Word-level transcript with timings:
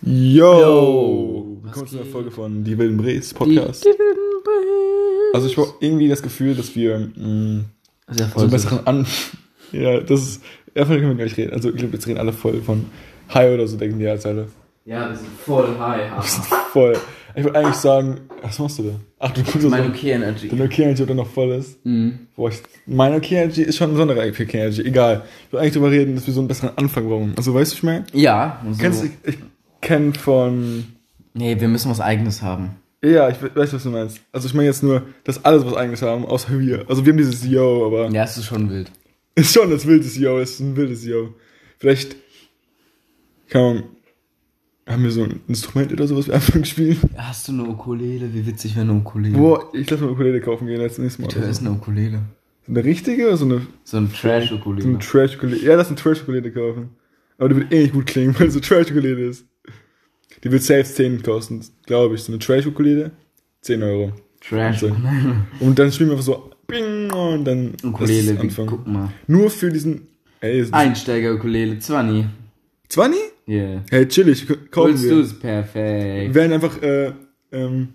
Yo! 0.00 1.58
Was 1.62 1.64
Willkommen 1.64 1.86
zu 1.88 1.96
einer? 1.96 2.06
Folge 2.06 2.30
von 2.30 2.62
Die 2.62 2.78
Wilden 2.78 2.96
Brees 2.98 3.34
Podcast. 3.34 3.84
Die, 3.84 3.88
die 3.90 3.98
wilden 3.98 4.42
Brees. 4.44 5.34
also 5.34 5.46
ich 5.48 5.56
habe 5.56 5.74
irgendwie 5.80 6.08
das 6.08 6.22
Gefühl, 6.22 6.54
dass 6.54 6.76
wir 6.76 6.98
mh, 7.16 7.64
Sehr 8.10 8.26
so 8.26 8.32
voll. 8.32 8.42
einen 8.42 8.50
besseren 8.52 8.86
An... 8.86 9.06
ja, 9.72 10.00
das 10.00 10.22
ist... 10.22 10.42
Davon 10.74 10.96
können 10.96 11.08
wir 11.10 11.16
gar 11.16 11.24
nicht 11.24 11.36
reden. 11.36 11.52
Also 11.52 11.70
ich 11.70 11.76
glaube, 11.76 11.94
jetzt 11.94 12.06
reden 12.06 12.18
alle 12.20 12.32
voll 12.32 12.62
von 12.62 12.84
High 13.34 13.54
oder 13.54 13.66
so, 13.66 13.76
denken 13.76 13.98
die 13.98 14.04
jetzt 14.04 14.24
alle. 14.24 14.46
ja, 14.84 15.08
wir 15.08 15.16
sind 15.16 15.28
voll 15.44 15.76
high. 15.78 16.24
Voll. 16.72 16.96
Ich 17.34 17.42
würde 17.42 17.58
eigentlich 17.58 17.74
sagen... 17.76 18.20
Was 18.40 18.58
machst 18.60 18.78
du 18.78 18.84
da? 18.84 18.90
Ach, 19.18 19.32
du 19.32 19.42
guckst 19.42 19.68
Mein 19.68 19.82
so... 19.82 19.88
okay 19.90 20.12
Energy. 20.12 20.48
Dein 20.48 20.62
Okay 20.62 20.82
Energy, 20.84 21.02
ob 21.02 21.08
der 21.08 21.16
noch 21.16 21.26
voll 21.26 21.50
ist. 21.50 21.84
Mhm. 21.84 22.28
Boah, 22.36 22.50
ich, 22.50 22.62
mein 22.86 23.14
Okay 23.14 23.34
Energy 23.34 23.62
ist 23.62 23.76
schon 23.76 23.90
ein 23.90 23.94
besonderer 23.94 24.20
Okay 24.28 24.46
Energy. 24.52 24.82
Egal. 24.82 25.24
Ich 25.46 25.52
will 25.52 25.58
eigentlich 25.58 25.72
darüber 25.72 25.90
reden, 25.90 26.14
dass 26.14 26.24
wir 26.24 26.32
so 26.34 26.40
einen 26.40 26.46
besseren 26.46 26.70
Anfang 26.76 27.08
brauchen. 27.08 27.32
Also 27.36 27.52
weißt 27.52 27.72
du, 27.72 27.76
ich 27.76 27.82
meine? 27.82 28.04
Ja, 28.12 28.62
so. 28.70 28.78
Kennst 28.80 29.02
du... 29.02 29.06
Ich, 29.06 29.34
ich 29.34 29.38
kenne 29.80 30.14
von... 30.14 30.84
Nee, 31.34 31.60
wir 31.60 31.68
müssen 31.68 31.90
was 31.90 32.00
eigenes 32.00 32.42
haben. 32.42 32.70
Ja, 33.02 33.28
ich 33.28 33.40
we- 33.40 33.54
weiß, 33.54 33.72
was 33.74 33.82
du 33.84 33.90
meinst. 33.90 34.20
Also 34.32 34.48
ich 34.48 34.54
meine 34.54 34.66
jetzt 34.66 34.82
nur, 34.82 35.02
dass 35.24 35.44
alles 35.44 35.64
was 35.64 35.74
eigenes 35.74 36.02
haben, 36.02 36.24
außer 36.26 36.58
wir. 36.58 36.84
Also 36.88 37.04
wir 37.06 37.12
haben 37.12 37.18
dieses 37.18 37.46
Yo, 37.46 37.86
aber 37.86 38.10
Ja, 38.10 38.24
es 38.24 38.36
ist 38.36 38.46
schon 38.46 38.68
wild. 38.70 38.90
ist 39.36 39.52
schon 39.54 39.70
das 39.70 39.86
wildes 39.86 40.16
Yo, 40.18 40.38
ist 40.38 40.58
ein 40.58 40.74
wildes 40.74 41.04
Yo. 41.04 41.32
Vielleicht 41.78 42.16
kann 43.48 43.62
man, 43.62 43.84
haben 44.88 45.04
wir 45.04 45.10
so 45.12 45.22
ein 45.22 45.40
Instrument 45.46 45.92
oder 45.92 46.08
sowas, 46.08 46.26
wir 46.26 46.34
einfach 46.34 46.64
spielen. 46.64 46.96
Hast 47.16 47.46
du 47.46 47.52
eine 47.52 47.64
Ukulele? 47.68 48.32
Wie 48.34 48.44
witzig 48.46 48.74
wäre 48.74 48.84
eine 48.88 48.94
Ukulele. 48.98 49.36
Boah, 49.38 49.72
ich 49.74 49.88
lass 49.88 50.00
mal 50.00 50.06
eine 50.06 50.14
Ukulele 50.14 50.40
kaufen 50.40 50.66
gehen 50.66 50.80
als 50.80 50.98
nächstes 50.98 51.24
Mal. 51.24 51.28
Teuer 51.32 51.48
ist 51.50 51.60
eine 51.60 51.70
Ukulele? 51.70 52.20
So 52.66 52.72
eine 52.72 52.82
richtige 52.84 53.28
oder 53.28 53.36
so 53.36 53.44
eine, 53.44 53.60
So 53.84 53.98
ein 53.98 54.08
so 54.08 54.16
Trash-Ukulele. 54.16 54.88
eine 54.88 54.98
Trash-Ukulele? 54.98 55.62
Ja, 55.64 55.76
lass 55.76 55.86
eine 55.86 55.96
Trash-Ukulele 55.96 56.50
kaufen. 56.50 56.90
Aber 57.38 57.48
die 57.50 57.56
wird 57.56 57.72
eh 57.72 57.82
nicht 57.82 57.92
gut 57.92 58.06
klingen, 58.06 58.34
weil 58.38 58.48
es 58.48 58.54
so 58.54 58.60
Trash-Ukulele 58.60 59.28
ist. 59.28 59.44
Die 60.44 60.50
wird 60.52 60.62
safe 60.62 60.84
10 60.84 61.22
kosten, 61.22 61.64
glaube 61.86 62.14
ich. 62.14 62.22
So 62.22 62.32
eine 62.32 62.38
Trash-Ukulele, 62.38 63.10
10 63.62 63.82
Euro. 63.82 64.12
Trash-Ukulele. 64.40 65.46
Und 65.60 65.78
dann 65.78 65.90
spielen 65.92 66.10
wir 66.10 66.14
einfach 66.16 66.24
so, 66.26 66.50
bing, 66.66 67.10
und 67.12 67.44
dann 67.44 67.72
Ukulele, 67.82 68.36
wie, 68.36 68.40
anfangen. 68.42 68.68
guck 68.68 68.86
mal. 68.86 69.10
Nur 69.26 69.50
für 69.50 69.70
diesen. 69.70 70.06
Ey, 70.40 70.60
ist 70.60 70.72
Einsteiger-Ukulele, 70.72 71.78
20. 71.80 72.26
20? 72.88 73.20
Yeah. 73.48 73.82
Hey, 73.90 74.06
chillig, 74.06 74.46
kaufen 74.70 74.90
Willst 74.92 75.04
du 75.04 75.16
wir. 75.16 75.24
es? 75.24 75.38
Perfekt. 75.38 76.26
Wir 76.28 76.34
werden 76.34 76.52
einfach, 76.52 76.80
äh, 76.82 77.12
ähm, 77.52 77.88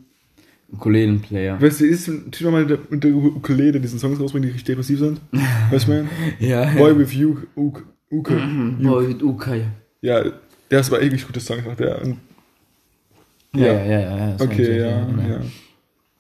Ukulelenplayer. 0.72 1.62
weißt 1.62 1.82
du, 1.82 1.86
ist 1.86 2.08
ein 2.08 2.32
Typ 2.32 2.50
mal 2.50 2.62
mit 2.62 2.70
der, 2.72 2.80
mit 2.90 3.04
der 3.04 3.14
Ukulele 3.14 3.80
diesen 3.80 4.00
Songs 4.00 4.20
rausbringen, 4.20 4.48
die 4.50 4.54
richtig 4.54 4.66
depressiv 4.66 5.00
sind? 5.00 5.22
Weißt 5.70 5.88
du, 5.88 5.92
man? 5.92 6.10
Ja, 6.40 6.66
Boy 6.76 6.98
with 6.98 7.14
you, 7.14 7.38
Uk, 7.56 7.86
Uke. 8.12 8.36
Boy 8.82 9.08
mit 9.10 9.22
Ukai. 9.22 9.68
Ja, 10.02 10.24
der 10.72 10.80
ist 10.80 10.92
aber 10.92 11.02
ewig 11.04 11.26
gute 11.28 11.40
Song, 11.40 11.60
sagt 11.64 11.82
er. 11.82 12.02
Und, 12.02 12.18
Ja, 13.56 13.68
ja, 13.68 13.84
ja. 13.84 14.00
ja, 14.18 14.36
Okay, 14.40 14.78
ja, 14.80 14.86
ja. 14.88 15.04
Und 15.06 15.52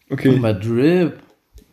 Okay. 0.09 0.38
bei 0.39 0.53
Drip. 0.53 1.20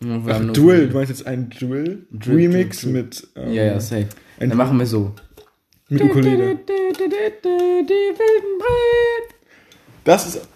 Wir 0.02 0.22
Ach, 0.34 0.52
Duel, 0.54 0.88
du 0.88 0.94
meinst 0.96 1.10
jetzt 1.10 1.26
einen 1.26 1.50
Duel? 1.50 2.06
Drip, 2.10 2.34
Remix 2.38 2.80
Drip, 2.80 2.92
Drip. 2.94 3.04
mit, 3.04 3.28
ähm, 3.36 3.52
Ja, 3.52 3.64
ja, 3.64 3.80
safe. 3.80 4.06
ein- 4.38 4.48
Dann 4.48 4.56
machen 4.56 4.78
wir 4.78 4.86
so. 4.86 5.12
mit 5.90 6.00
Ukulele. 6.02 6.54
Die 6.56 6.72
wilden 7.92 8.58
Brett. 8.58 9.34
Das 10.04 10.26
ist, 10.26 10.48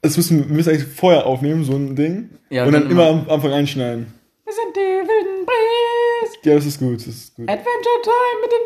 das 0.00 0.16
müssen 0.16 0.48
wir 0.48 0.54
müssen 0.56 0.70
eigentlich 0.70 0.86
vorher 0.88 1.26
aufnehmen, 1.26 1.62
so 1.64 1.74
ein 1.74 1.94
Ding. 1.94 2.30
Ja, 2.48 2.64
und 2.64 2.72
dann, 2.72 2.84
dann 2.84 2.90
immer 2.90 3.10
immer- 3.10 3.20
am 3.24 3.28
Anfang 3.30 3.52
einschneiden. 3.52 4.06
Wir 4.44 4.52
sind 4.54 4.74
die 4.74 4.80
wilden 4.80 5.44
Brees. 5.44 6.38
Ja, 6.44 6.54
das 6.54 6.64
ist 6.64 6.78
gut, 6.78 6.96
das 6.96 7.06
ist 7.06 7.34
gut. 7.34 7.48
Adventure 7.50 8.00
Time 8.02 8.40
mit 8.42 8.50
den 8.54 8.64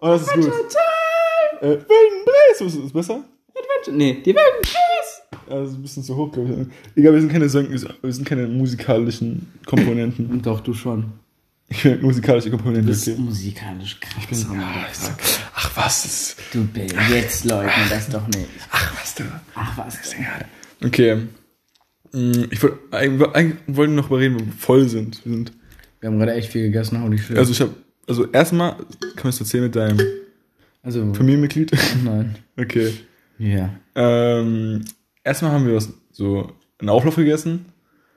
Oh, 0.00 0.06
das 0.08 0.22
ist 0.22 0.32
gut. 0.32 0.44
Adventure 0.46 0.68
Time. 0.68 1.60
Äh, 1.60 1.76
Wilden 1.76 2.26
was 2.60 2.74
ist 2.74 2.84
das 2.84 2.92
besser? 2.92 3.24
Adventure. 3.54 3.96
Nee, 3.96 4.14
die 4.24 4.34
wilden. 4.34 4.38
Ja, 5.48 5.60
das 5.60 5.70
ist 5.70 5.76
ein 5.76 5.82
bisschen 5.82 6.02
zu 6.02 6.16
hoch, 6.16 6.30
glaube 6.32 6.66
ich. 6.68 6.96
Egal, 6.96 7.14
wir 7.14 7.20
sind 7.20 7.32
keine, 7.32 7.48
Säng 7.48 7.70
wir 7.70 8.12
sind 8.12 8.24
keine 8.26 8.46
musikalischen 8.48 9.50
Komponenten. 9.66 10.42
Doch, 10.42 10.60
du 10.60 10.74
schon. 10.74 11.12
Ich 11.70 11.82
bin 11.82 12.00
musikalische 12.00 12.48
Du 12.50 12.56
Komponenten, 12.56 12.86
bist 12.86 13.08
okay. 13.08 13.18
musikalisch 13.20 14.00
krass. 14.00 14.46
Ach, 15.54 15.76
was 15.76 16.04
ist. 16.04 16.36
Du 16.52 16.64
Bill, 16.66 16.86
jetzt 17.10 17.44
leugnen 17.44 17.88
das 17.90 18.08
doch 18.08 18.26
nicht. 18.28 18.48
Ach, 18.70 18.94
was 18.98 19.14
du. 19.14 19.24
Ach 19.54 19.76
was. 19.76 19.98
denn? 20.10 20.86
Okay. 20.88 21.26
Mm, 22.12 22.44
Ich 22.50 22.62
wollte 22.62 22.78
eigentlich, 22.90 23.28
eigentlich 23.34 23.58
wollten 23.66 23.92
wir 23.96 24.02
noch 24.02 24.08
mal 24.10 24.16
reden, 24.16 24.40
wo 24.40 24.46
wir 24.46 24.52
voll 24.52 24.88
sind. 24.88 25.20
Wir 25.26 25.32
sind 25.34 25.52
Wir 26.00 26.08
haben 26.08 26.18
gerade 26.18 26.34
echt 26.34 26.50
viel 26.52 26.62
gegessen, 26.62 27.02
holy 27.02 27.18
shit. 27.18 27.36
also 27.36 27.50
ich 27.52 27.60
habe, 27.60 27.72
also 28.06 28.26
erstmal, 28.30 28.72
kann 28.72 28.86
man 29.24 29.28
es 29.30 29.40
erzählen 29.40 29.64
mit 29.64 29.74
deinem 29.76 29.98
Also, 30.82 31.12
Familienmitglied? 31.14 31.72
nein. 32.04 32.36
Okay. 32.60 32.92
Ja. 33.38 33.70
Ähm, 33.94 34.84
erstmal 35.22 35.52
haben 35.52 35.64
wir 35.66 35.76
was, 35.76 35.90
so 36.10 36.50
einen 36.80 36.88
Auflauf 36.88 37.14
gegessen. 37.16 37.66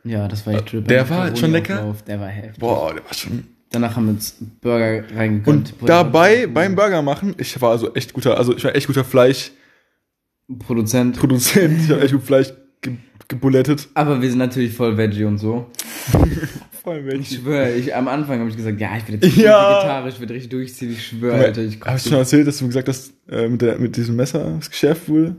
Ja, 0.03 0.27
das 0.27 0.45
war 0.47 0.53
echt 0.55 0.71
Drip. 0.73 0.87
Der 0.87 1.07
war 1.09 1.35
schon 1.35 1.51
lecker? 1.51 1.73
Macaroni-Auflauf, 1.75 2.03
Der 2.05 2.19
war 2.19 2.27
heftig. 2.29 2.59
Boah, 2.59 2.91
der 2.93 3.03
war 3.05 3.13
schon. 3.13 3.43
Danach 3.69 3.95
haben 3.95 4.05
wir 4.07 4.13
uns 4.13 4.35
Burger 4.61 5.03
reingegönnt. 5.15 5.73
Und 5.79 5.87
dabei, 5.89 6.47
beim 6.47 6.75
Burger 6.75 7.01
machen, 7.03 7.35
ich 7.37 7.61
war 7.61 7.69
also 7.71 7.93
echt 7.93 8.13
guter, 8.13 8.35
also 8.37 8.55
ich 8.57 8.63
war 8.63 8.75
echt 8.75 8.87
guter 8.87 9.03
Fleischproduzent. 9.05 11.19
Produzent. 11.19 11.81
Ich 11.83 11.89
habe 11.91 12.01
echt 12.01 12.13
gut 12.13 12.23
Fleisch 12.23 12.51
ge 12.81 12.95
gebullettet. 13.27 13.87
Aber 13.93 14.19
wir 14.21 14.29
sind 14.29 14.39
natürlich 14.39 14.73
voll 14.73 14.97
Veggie 14.97 15.23
und 15.23 15.37
so. 15.37 15.69
Vor 16.83 16.93
allem 16.93 17.09
Ich 17.19 17.35
schwöre, 17.35 17.71
ich, 17.73 17.93
am 17.95 18.07
Anfang 18.07 18.39
habe 18.39 18.49
ich 18.49 18.55
gesagt, 18.57 18.79
ja, 18.79 18.89
ich 18.97 19.07
werde 19.07 19.25
jetzt 19.27 19.37
Ja. 19.37 19.69
vegetarisch, 19.81 20.15
ich 20.15 20.19
werde 20.19 20.33
richtig 20.33 20.49
durchziehen. 20.49 20.91
Ich 20.93 21.07
schwöre, 21.07 21.35
Alter. 21.45 21.61
Ich 21.61 21.79
Hast 21.85 22.05
du 22.05 22.09
schon 22.09 22.19
erzählt, 22.19 22.47
dass 22.47 22.57
du 22.57 22.67
gesagt 22.67 22.87
hast, 22.87 23.13
äh, 23.29 23.47
mit, 23.47 23.61
der, 23.61 23.77
mit 23.77 23.95
diesem 23.95 24.15
Messer, 24.15 24.57
was 24.57 24.69
geschärft 24.69 25.07
wurde? 25.07 25.35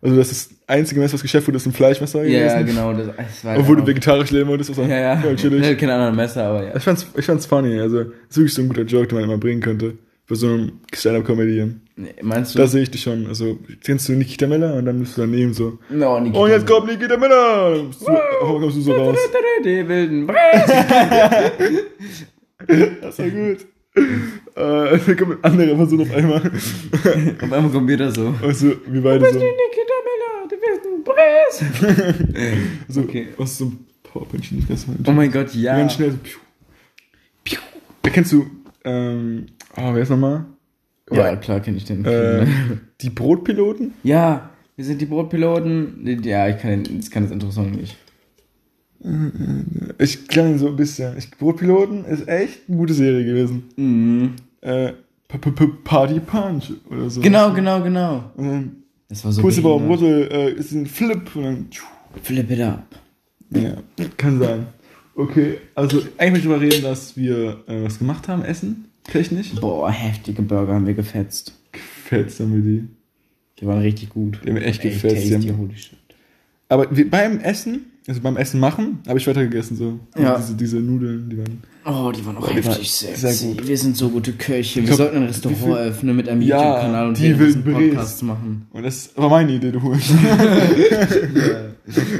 Also 0.00 0.16
das 0.16 0.30
ist 0.30 0.50
das 0.52 0.58
einzige 0.66 1.00
Messer, 1.00 1.14
was 1.14 1.22
geschärft 1.22 1.46
wurde, 1.46 1.56
ist 1.56 1.66
ein 1.66 1.72
Fleischmesser 1.72 2.24
ja, 2.24 2.38
ja, 2.46 2.60
gewesen. 2.60 2.66
genau. 2.66 2.92
Das, 2.92 3.08
es 3.28 3.44
war 3.44 3.58
Obwohl 3.58 3.76
du 3.76 3.86
vegetarisch 3.86 4.30
leben 4.30 4.48
wolltest, 4.48 4.70
was 4.70 4.78
auch 4.78 4.88
Ja, 4.88 4.98
ja. 4.98 5.16
voll 5.16 5.34
Ich 5.34 5.44
hatte 5.44 5.76
kein 5.76 5.90
anderes 5.90 6.14
Messer, 6.14 6.44
aber 6.44 6.64
ja. 6.64 6.76
Ich 6.76 6.82
fand's, 6.82 7.06
ich 7.16 7.24
fand's 7.24 7.46
funny, 7.46 7.78
also 7.80 8.00
ist 8.00 8.36
wirklich 8.36 8.54
so 8.54 8.62
ein 8.62 8.68
guter 8.68 8.82
Joke, 8.82 9.08
den 9.08 9.16
man 9.16 9.24
immer 9.24 9.38
bringen 9.38 9.60
könnte. 9.60 9.94
Bei 10.28 10.34
so 10.34 10.48
einem 10.48 10.80
Stand-Up-Comedian. 10.92 11.80
Nee, 11.94 12.14
Meinst 12.20 12.54
du? 12.54 12.58
Da 12.58 12.66
sehe 12.66 12.82
ich 12.82 12.90
dich 12.90 13.00
schon. 13.02 13.26
Also, 13.28 13.58
kennst 13.82 14.08
du 14.08 14.12
Nikita 14.12 14.46
Miller 14.48 14.74
und 14.74 14.86
dann 14.86 14.98
bist 14.98 15.16
du 15.16 15.20
daneben 15.20 15.54
so. 15.54 15.78
no, 15.88 16.18
Nikita. 16.18 16.40
Und 16.40 16.50
jetzt 16.50 16.66
kommt 16.66 16.88
Nikita 16.88 17.16
Miller! 17.16 17.76
So, 17.98 18.10
oh, 18.42 18.58
kommst 18.60 18.76
du 18.76 18.80
so 18.82 18.92
raus. 18.92 19.16
Die 19.64 19.88
wilden 19.88 20.26
Das 23.00 23.18
war 23.18 23.28
gut. 23.30 23.66
Äh, 23.96 24.02
da 24.54 25.14
kommt 25.14 25.44
eine 25.44 25.52
andere 25.52 25.76
Person 25.76 26.00
auf 26.02 26.14
einmal. 26.14 26.42
Auf 26.42 27.52
einmal 27.52 27.70
kommt 27.70 27.88
wieder 27.88 28.10
so. 28.10 28.34
Also, 28.42 28.72
wir 28.86 29.02
beide 29.02 29.24
so. 29.32 29.38
Nikita 29.38 29.94
Miller, 30.04 30.48
die 30.50 30.58
wilden 30.60 31.04
Bres. 31.04 31.62
so 32.88 33.00
Okay. 33.02 33.28
Was 33.36 33.52
ist 33.52 33.58
so 33.58 33.66
ein 33.66 33.86
Powerpunch 34.02 34.50
nicht 34.52 34.68
das 34.68 34.86
Oh 35.06 35.12
mein 35.12 35.30
Gott, 35.30 35.54
ja. 35.54 35.78
Ganz 35.78 35.94
schnell 35.94 36.10
so. 36.10 36.18
Piu. 36.22 36.38
Piu. 37.44 37.58
Da 38.02 38.10
kennst 38.10 38.32
du, 38.32 38.46
ähm, 38.84 39.46
oh, 39.78 39.94
wer 39.94 40.02
ist 40.02 40.10
nochmal? 40.10 40.44
Ja, 41.10 41.36
klar 41.36 41.60
kenne 41.60 41.76
ich 41.76 41.84
den. 41.84 42.04
Äh, 42.04 42.46
die 43.00 43.10
Brotpiloten? 43.10 43.92
Ja, 44.02 44.50
wir 44.76 44.84
sind 44.84 45.00
die 45.00 45.06
Brotpiloten. 45.06 46.20
Ja, 46.24 46.48
ich 46.48 46.58
kann, 46.58 46.82
ich 47.00 47.10
kann 47.10 47.22
das 47.22 47.32
Intro 47.32 47.50
Song 47.50 47.70
nicht. 47.72 47.96
Ich 49.98 50.26
kenne 50.28 50.58
so 50.58 50.68
ein 50.68 50.76
bisschen. 50.76 51.16
Ich, 51.16 51.30
Brotpiloten 51.30 52.04
ist 52.06 52.26
echt 52.28 52.60
eine 52.68 52.76
gute 52.76 52.94
Serie 52.94 53.24
gewesen. 53.24 53.64
Mhm. 53.76 54.32
Äh, 54.62 54.92
P- 55.28 55.38
P- 55.38 55.50
P- 55.50 55.72
Party 55.84 56.20
Punch 56.20 56.72
oder 56.90 57.08
so. 57.10 57.20
Genau, 57.20 57.52
genau, 57.52 57.82
genau. 57.82 58.30
Und 58.36 58.46
dann 58.48 58.76
Das 59.08 59.24
war 59.24 59.32
so 59.32 59.42
behindert. 59.42 59.86
Brottel 59.86 60.28
äh, 60.32 60.50
ist 60.52 60.72
ein 60.72 60.86
Flip 60.86 61.36
und 61.36 61.42
dann. 61.44 61.66
Flip 62.22 62.50
it 62.50 62.60
up. 62.60 62.84
Ja, 63.50 63.74
kann 64.16 64.38
sein. 64.40 64.66
Okay, 65.14 65.58
also 65.74 66.02
eigentlich 66.18 66.42
drüber 66.44 66.60
reden, 66.60 66.82
dass 66.82 67.16
wir 67.16 67.62
äh, 67.68 67.84
was 67.84 67.98
gemacht 67.98 68.28
haben, 68.28 68.42
Essen, 68.42 68.85
technisch. 69.06 69.54
Boah, 69.60 69.90
heftige 69.90 70.42
Burger 70.42 70.74
haben 70.74 70.86
wir 70.86 70.94
gefetzt. 70.94 71.52
Gefetzt 71.72 72.40
haben 72.40 72.54
wir 72.54 72.62
die. 72.62 72.84
Die 73.60 73.66
waren 73.66 73.78
richtig 73.80 74.10
gut. 74.10 74.40
Die 74.44 74.50
haben 74.50 74.56
echt 74.58 74.84
Ey, 74.84 74.90
gefetzt, 74.90 75.24
die 75.24 75.30
tasty, 75.30 75.48
holy 75.56 75.76
shit. 75.76 75.96
Aber 76.68 76.86
beim 76.88 77.38
Essen, 77.40 77.86
also 78.08 78.20
beim 78.20 78.36
Essen 78.36 78.58
machen, 78.60 78.98
habe 79.06 79.18
ich 79.18 79.26
weiter 79.26 79.44
gegessen 79.44 79.76
so. 79.76 80.00
Ja. 80.18 80.36
Diese, 80.36 80.54
diese 80.54 80.76
Nudeln, 80.78 81.30
die 81.30 81.38
waren. 81.38 81.62
Oh, 81.84 82.10
die 82.10 82.26
waren 82.26 82.36
auch 82.36 82.52
heftig 82.52 82.90
sehr 82.90 83.14
sexy. 83.16 83.46
gut. 83.54 83.68
Wir 83.68 83.78
sind 83.78 83.96
so 83.96 84.08
gute 84.10 84.32
Köche. 84.32 84.80
Wir 84.80 84.86
glaub, 84.86 84.96
sollten 84.98 85.18
ein 85.18 85.22
Restaurant 85.26 85.60
viel- 85.62 85.70
eröffnen 85.72 86.16
mit 86.16 86.28
einem 86.28 86.42
Ja, 86.42 86.56
YouTube-Kanal 86.58 87.06
und 87.08 87.18
die 87.18 87.38
wilden 87.38 87.62
Brees. 87.62 87.90
Podcasts 87.90 88.22
machen. 88.22 88.66
Und 88.72 88.82
das 88.82 89.10
war 89.16 89.30
meine 89.30 89.52
Idee, 89.52 89.70
du 89.70 89.80
Hund. 89.80 90.02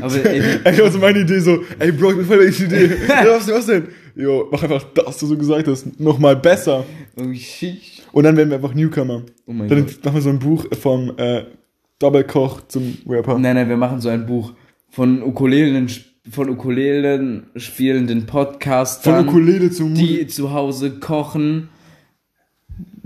Aber 0.01 0.25
ey, 0.25 0.41
Ey, 0.65 0.81
also 0.81 0.99
meine 0.99 1.19
Idee 1.21 1.41
so, 1.41 1.59
ey 1.79 1.93
Bro, 1.93 2.11
ich 2.13 2.17
bin 2.19 2.27
voll 2.27 2.39
welche 2.39 2.65
Idee. 2.65 2.91
ja, 3.09 3.27
was, 3.29 3.49
was 3.49 3.67
denn? 3.67 3.89
Jo, 4.17 4.49
mach 4.51 4.63
einfach 4.63 4.83
das, 4.95 5.07
was 5.07 5.19
du 5.19 5.27
so 5.27 5.37
gesagt 5.37 5.69
hast, 5.69 6.01
nochmal 6.01 6.37
besser. 6.37 6.85
oh 7.17 7.33
shit. 7.35 8.03
Und 8.13 8.25
dann 8.25 8.37
werden 8.37 8.49
wir 8.49 8.57
einfach 8.57 8.73
Newcomer. 8.75 9.23
Oh 9.47 9.53
mein 9.53 9.69
Dann 9.69 9.85
Gott. 9.85 10.05
machen 10.05 10.15
wir 10.15 10.23
so 10.23 10.31
ein 10.31 10.39
Buch 10.39 10.65
vom 10.81 11.13
äh, 11.19 11.45
Doppelkoch 11.99 12.67
zum 12.69 12.97
Rapper. 13.07 13.39
Nein, 13.39 13.57
nein, 13.57 13.69
wir 13.69 13.77
machen 13.77 14.01
so 14.01 14.09
ein 14.09 14.25
Buch 14.27 14.55
von 14.89 15.23
Ukulelen 15.23 15.89
von 16.31 16.49
Ukulelen 16.51 17.47
spielenden 17.57 18.21
Von 18.21 18.27
Podcastern, 18.27 19.29
Ukulele 19.29 19.71
zu 19.71 19.85
Musik. 19.85 20.07
die 20.07 20.27
zu 20.27 20.53
Hause 20.53 20.99
kochen, 20.99 21.69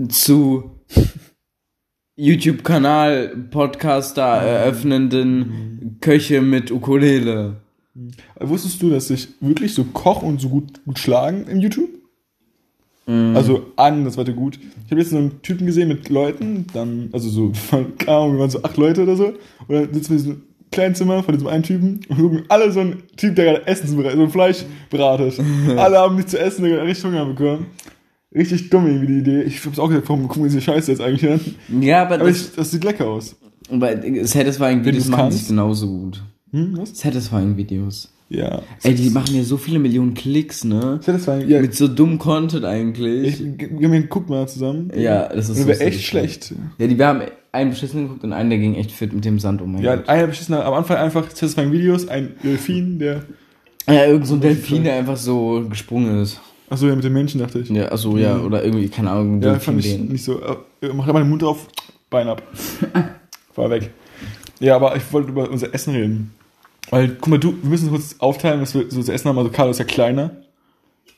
zu 0.09 0.71
YouTube-Kanal 2.15 3.35
Podcaster 3.51 4.23
eröffnenden 4.23 5.97
Köche 6.01 6.41
mit 6.41 6.71
Ukulele. 6.71 7.57
Wusstest 8.39 8.81
du, 8.81 8.89
dass 8.89 9.07
sich 9.09 9.29
wirklich 9.39 9.73
so 9.73 9.83
Koch 9.83 10.21
und 10.21 10.39
so 10.39 10.49
gut, 10.49 10.83
gut 10.85 10.99
schlagen 10.99 11.45
im 11.47 11.59
YouTube? 11.59 11.89
Also 13.07 13.65
an, 13.75 14.05
das 14.05 14.15
war 14.15 14.23
der 14.23 14.35
gut. 14.35 14.57
Ich 14.85 14.91
habe 14.91 15.01
jetzt 15.01 15.09
so 15.09 15.17
einen 15.17 15.41
Typen 15.41 15.65
gesehen 15.65 15.89
mit 15.89 16.07
Leuten, 16.07 16.65
dann, 16.71 17.09
also 17.11 17.29
so, 17.29 17.51
keine 17.97 18.17
Ahnung, 18.17 18.33
wir 18.33 18.39
waren 18.39 18.49
so 18.49 18.63
acht 18.63 18.77
Leute 18.77 19.03
oder 19.03 19.17
so, 19.17 19.33
und 19.67 19.69
dann 19.69 19.93
sitzen 19.93 20.09
wir 20.09 20.17
in 20.17 20.23
diesem 20.23 20.41
kleinen 20.71 20.95
Zimmer 20.95 21.21
von 21.21 21.33
diesem 21.33 21.47
einen 21.47 21.63
Typen 21.63 21.99
und 22.07 22.17
gucken 22.17 22.43
alle 22.47 22.71
so 22.71 22.79
einen 22.79 23.03
Typ, 23.17 23.35
der 23.35 23.45
gerade 23.45 23.67
Essen 23.67 23.89
zubereitet, 23.89 24.17
so 24.17 24.23
ein 24.23 24.29
Fleisch 24.29 24.63
bratet. 24.89 25.41
alle 25.77 25.97
haben 25.97 26.15
nichts 26.15 26.31
zu 26.31 26.39
essen, 26.39 26.63
der 26.63 26.79
hat 26.79 26.87
richtig 26.87 27.03
Hunger 27.03 27.25
bekommen. 27.25 27.65
Richtig 28.33 28.69
dumm 28.69 28.87
irgendwie 28.87 29.07
die 29.07 29.19
Idee. 29.19 29.41
Ich 29.41 29.65
hab's 29.65 29.77
auch 29.77 29.89
gesagt, 29.89 30.07
warum 30.07 30.29
gucken 30.29 30.43
wir 30.43 30.49
diese 30.49 30.61
Scheiße 30.61 30.89
jetzt 30.91 31.01
eigentlich 31.01 31.29
an? 31.29 31.41
Ja, 31.81 32.03
aber 32.03 32.15
Aber 32.15 32.29
das, 32.29 32.41
ich, 32.41 32.55
das 32.55 32.71
sieht 32.71 32.85
lecker 32.85 33.07
aus. 33.07 33.35
aber 33.69 33.89
Satisfying-Videos 34.23 35.03
du's 35.03 35.11
machen 35.11 35.31
sich 35.33 35.47
genauso 35.49 35.87
gut. 35.87 36.23
Hm, 36.51 36.77
was? 36.77 36.97
Satisfying-Videos. 36.97 38.09
Ja. 38.29 38.61
Ey, 38.83 38.95
die 38.95 39.09
machen 39.09 39.35
ja 39.35 39.43
so 39.43 39.57
viele 39.57 39.77
Millionen 39.79 40.13
Klicks, 40.13 40.63
ne? 40.63 41.01
War, 41.05 41.39
ja, 41.43 41.59
Mit 41.59 41.75
so 41.75 41.87
dumm 41.89 42.17
Content 42.17 42.63
eigentlich. 42.63 43.41
ich, 43.41 43.79
wir 43.79 44.07
guck 44.07 44.29
mal 44.29 44.47
zusammen. 44.47 44.89
ja, 44.95 45.27
das 45.27 45.49
ist 45.49 45.57
so 45.57 45.67
wäre 45.67 45.79
echt 45.81 45.99
satisfying. 45.99 46.01
schlecht. 46.29 46.53
Ja, 46.77 46.87
die, 46.87 46.97
wir 46.97 47.07
haben 47.07 47.21
einen 47.51 47.71
beschissen 47.71 48.03
geguckt 48.03 48.23
und 48.23 48.31
einen, 48.31 48.49
der 48.49 48.59
ging 48.59 48.75
echt 48.75 48.91
fit 48.91 49.11
mit 49.11 49.25
dem 49.25 49.37
Sand, 49.39 49.61
oh 49.61 49.65
mein 49.65 49.81
Ja, 49.83 49.97
Gott. 49.97 50.07
einer 50.07 50.27
beschissen 50.27 50.55
am 50.55 50.73
Anfang 50.73 50.95
einfach 50.97 51.29
satisfying 51.29 51.73
Videos, 51.73 52.07
ein 52.07 52.35
Delfin, 52.41 52.99
der. 52.99 53.23
Ja, 53.87 54.05
irgend 54.05 54.27
so 54.27 54.35
ein 54.35 54.41
Delfin, 54.41 54.85
der 54.85 54.95
einfach 54.95 55.17
so 55.17 55.65
gesprungen 55.69 56.21
ist. 56.21 56.39
Achso, 56.69 56.87
ja, 56.87 56.95
mit 56.95 57.03
dem 57.03 57.11
Menschen 57.11 57.41
dachte 57.41 57.59
ich. 57.59 57.69
Ja, 57.69 57.87
also 57.89 58.17
ja, 58.17 58.39
oder 58.39 58.63
irgendwie, 58.63 58.87
keine 58.87 59.11
Ahnung, 59.11 59.41
Ja, 59.41 59.51
Delfin 59.51 59.73
fand 59.73 59.85
ich 59.85 59.91
den. 59.93 60.07
nicht 60.07 60.23
so. 60.23 60.39
Äh, 60.41 60.55
mach 60.93 61.05
mal 61.11 61.19
den 61.21 61.29
Mund 61.29 61.43
auf, 61.43 61.67
Bein 62.09 62.29
ab. 62.29 62.41
War 63.55 63.69
weg. 63.69 63.89
Ja, 64.61 64.77
aber 64.77 64.95
ich 64.95 65.03
wollte 65.11 65.29
über 65.31 65.49
unser 65.49 65.73
Essen 65.73 65.93
reden. 65.93 66.31
Weil, 66.89 67.09
guck 67.19 67.27
mal, 67.27 67.37
du, 67.39 67.53
wir 67.61 67.69
müssen 67.69 67.89
kurz 67.89 68.15
aufteilen, 68.19 68.61
was 68.61 68.73
wir 68.73 68.89
so 68.89 69.01
zu 69.01 69.11
essen 69.13 69.29
haben. 69.29 69.37
Also, 69.37 69.49
Carlo 69.51 69.71
ist 69.71 69.79
ja 69.79 69.85
kleiner. 69.85 70.31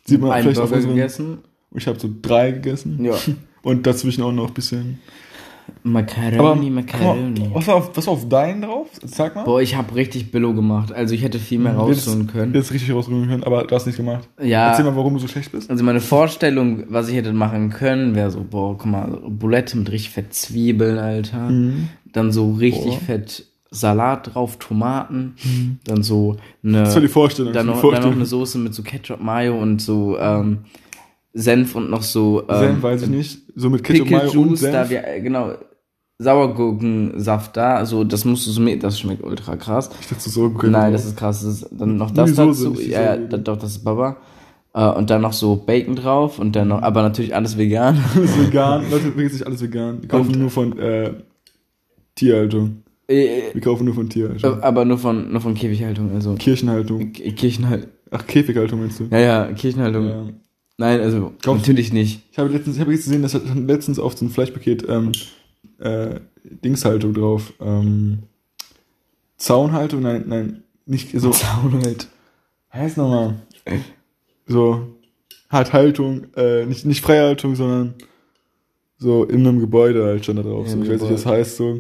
Sieht 0.06 0.20
man 0.22 0.32
Einen 0.32 0.44
vielleicht 0.44 0.60
auf 0.60 0.70
Burger 0.70 0.82
unseren. 0.82 0.96
gegessen. 0.96 1.38
Ich 1.76 1.88
habe 1.88 2.00
so 2.00 2.10
drei 2.22 2.52
gegessen. 2.52 3.04
Ja. 3.04 3.14
Und 3.64 3.88
dazwischen 3.88 4.24
auch 4.24 4.32
noch 4.34 4.50
ein 4.50 4.54
bisschen. 4.54 5.00
Macaroni, 5.84 6.38
Aber, 6.40 6.56
Macaroni. 6.56 7.40
mal, 7.40 7.56
was 7.56 7.68
war 7.68 7.76
auf, 7.76 7.92
was 7.96 8.06
war 8.08 8.14
auf 8.14 8.28
deinen 8.28 8.62
drauf? 8.64 8.88
Sag 9.04 9.36
mal. 9.36 9.44
Boah, 9.44 9.62
ich 9.62 9.76
habe 9.76 9.96
richtig 9.96 10.32
Billo 10.32 10.54
gemacht. 10.54 10.92
Also 10.92 11.16
ich 11.16 11.24
hätte 11.24 11.40
viel 11.40 11.60
mehr 11.60 11.74
rausholen 11.76 12.28
können. 12.28 12.54
Jetzt 12.54 12.74
richtig 12.74 12.92
rausholen 12.94 13.28
können, 13.30 13.44
aber 13.44 13.64
du 13.64 13.74
hast 13.74 13.86
nicht 13.86 13.96
gemacht. 13.96 14.28
Ja. 14.42 14.70
Erzähl 14.70 14.84
mal, 14.86 14.96
warum 14.98 15.14
du 15.14 15.20
so 15.20 15.28
schlecht 15.30 15.54
bist. 15.54 15.70
Also 15.70 15.84
meine 15.84 16.02
Vorstellung, 16.02 16.84
was 16.90 17.08
ich 17.08 17.16
hätte 17.16 17.32
machen 17.34 17.70
können, 17.70 18.14
wäre 18.16 18.30
so, 18.32 18.44
boah, 18.50 18.78
guck 18.78 18.88
mal, 18.88 19.08
Bulette 19.28 19.78
mit 19.78 19.90
richtig 19.92 20.12
fett 20.12 20.34
Zwiebeln, 20.34 20.98
Alter. 20.98 21.50
Dann 22.12 22.32
so 22.32 22.52
richtig 22.52 22.96
Boah. 22.96 23.06
fett 23.06 23.46
Salat 23.74 24.34
drauf, 24.34 24.58
Tomaten. 24.60 25.36
Dann 25.86 26.04
so 26.04 26.38
eine, 26.64 26.84
Das 26.84 26.94
war 26.96 27.02
die 27.02 27.08
Vorstellung. 27.08 27.54
dann, 27.54 27.66
noch, 27.66 27.82
die 27.82 27.90
dann 27.92 28.04
noch 28.04 28.12
eine. 28.12 28.26
Soße 28.26 28.58
mit 28.60 28.74
so 28.74 28.84
Ketchup, 28.84 29.20
Mayo 29.22 29.60
und 29.60 29.82
so 29.82 30.18
ähm, 30.20 30.60
Senf 31.34 31.76
und 31.76 31.90
noch 31.90 32.04
so 32.04 32.44
ähm, 32.48 32.60
Senf 32.60 32.84
weiß 32.84 33.02
ich 33.04 33.10
nicht. 33.10 33.42
So 33.56 33.70
mit 33.70 33.84
Ketchup, 33.84 34.08
Pickle 34.08 34.18
Mayo 34.28 34.42
und 34.42 34.50
Juice, 34.52 34.62
da 34.62 34.72
Senf. 34.86 34.90
wir, 34.92 35.08
äh, 35.08 35.22
genau, 35.22 35.54
Sauergurkensaft 36.20 37.58
da, 37.58 37.76
also 37.76 38.04
das 38.04 38.24
musst 38.26 38.46
du 38.48 38.52
so 38.52 38.62
mit, 38.62 38.84
das 38.84 39.00
schmeckt 39.00 39.24
ultra 39.24 39.56
krass. 39.56 39.90
Ich 40.00 40.08
dachte 40.08 40.30
so, 40.30 40.44
okay, 40.46 40.70
Nein, 40.70 40.94
das 40.94 41.06
ist 41.06 41.18
krass. 41.18 41.44
Das 41.44 41.54
ist 41.64 41.70
dann 41.72 41.98
noch 41.98 42.12
das 42.12 42.32
Soße, 42.36 42.70
dazu. 42.70 42.82
Ja, 42.82 43.02
ja, 43.16 43.18
da- 43.18 43.38
doch, 43.38 43.58
das 43.58 43.72
ist 43.72 43.84
Baba. 43.84 44.18
Äh, 44.76 44.90
und 44.92 45.10
dann 45.10 45.22
noch 45.22 45.34
so 45.34 45.56
Bacon 45.56 45.96
drauf 45.96 46.40
und 46.40 46.56
dann 46.56 46.68
noch, 46.70 46.82
aber 46.82 47.02
natürlich 47.02 47.36
alles 47.36 47.58
vegan. 47.58 47.98
alles 48.16 48.40
vegan. 48.40 48.84
Leute, 48.90 49.12
vergiss 49.12 49.34
nicht 49.34 49.46
alles 49.48 49.62
vegan. 49.62 50.02
Die 50.02 50.08
kaufen 50.08 50.28
Und- 50.34 50.40
nur 50.40 50.50
von 50.50 50.78
äh, 50.80 51.14
Tierhaltung. 52.16 52.83
Äh, 53.08 53.54
Wir 53.54 53.62
kaufen 53.62 53.86
nur 53.86 53.94
von 53.96 54.10
Tierhaltung. 54.10 54.62
aber 54.64 54.86
nur 54.86 54.98
von, 54.98 55.32
nur 55.32 55.42
von 55.42 55.54
Käfighaltung, 55.56 56.12
also. 56.14 56.36
Kirchenhaltung. 56.36 57.12
K- 57.14 57.32
Kirchenhaltung. 57.32 57.90
Ach, 58.12 58.26
Käfighaltung 58.28 58.80
meinst 58.80 59.00
du? 59.00 59.06
Ja, 59.12 59.20
ja, 59.20 59.52
Kirchenhaltung. 59.54 60.06
Ja. 60.08 60.26
Nein, 60.78 61.02
also, 61.02 61.34
Kauf- 61.44 61.58
natürlich 61.58 61.92
nicht. 61.94 62.22
Ich 62.32 62.38
habe 62.40 62.50
letztens, 62.50 62.76
ich 62.78 62.82
habe 62.82 62.92
jetzt 62.94 63.04
gesehen, 63.06 63.22
dass 63.22 63.34
hat 63.34 63.44
letztens 63.56 64.00
auf 64.00 64.18
so 64.18 64.26
ein 64.26 64.30
Fleischpaket 64.30 64.86
ähm, 64.88 65.12
äh, 65.80 66.20
Dingshaltung 66.64 67.14
drauf. 67.14 67.54
Ähm, 67.62 68.20
Zaunhaltung? 69.38 70.02
Nein, 70.02 70.24
nein, 70.28 70.64
nicht 70.86 71.10
so. 71.20 71.30
Zaun 71.32 71.82
halt. 71.84 72.08
Heißt 72.74 72.98
nochmal. 72.98 73.36
So, 74.48 74.88
halt 75.50 75.74
Haltung, 75.74 76.28
äh, 76.36 76.66
nicht, 76.66 76.86
nicht 76.86 77.02
Freihaltung, 77.02 77.56
sondern 77.56 77.94
so 78.98 79.24
in 79.26 79.46
einem 79.46 79.60
Gebäude 79.60 80.04
halt 80.06 80.26
schon 80.26 80.38
da 80.38 80.42
drauf. 80.44 80.66
Ja, 80.68 80.74
so, 80.74 80.82
ich 80.84 80.90
weiß 80.90 81.02
nicht, 81.02 81.14
was 81.14 81.26
heißt 81.26 81.58
so. 81.58 81.80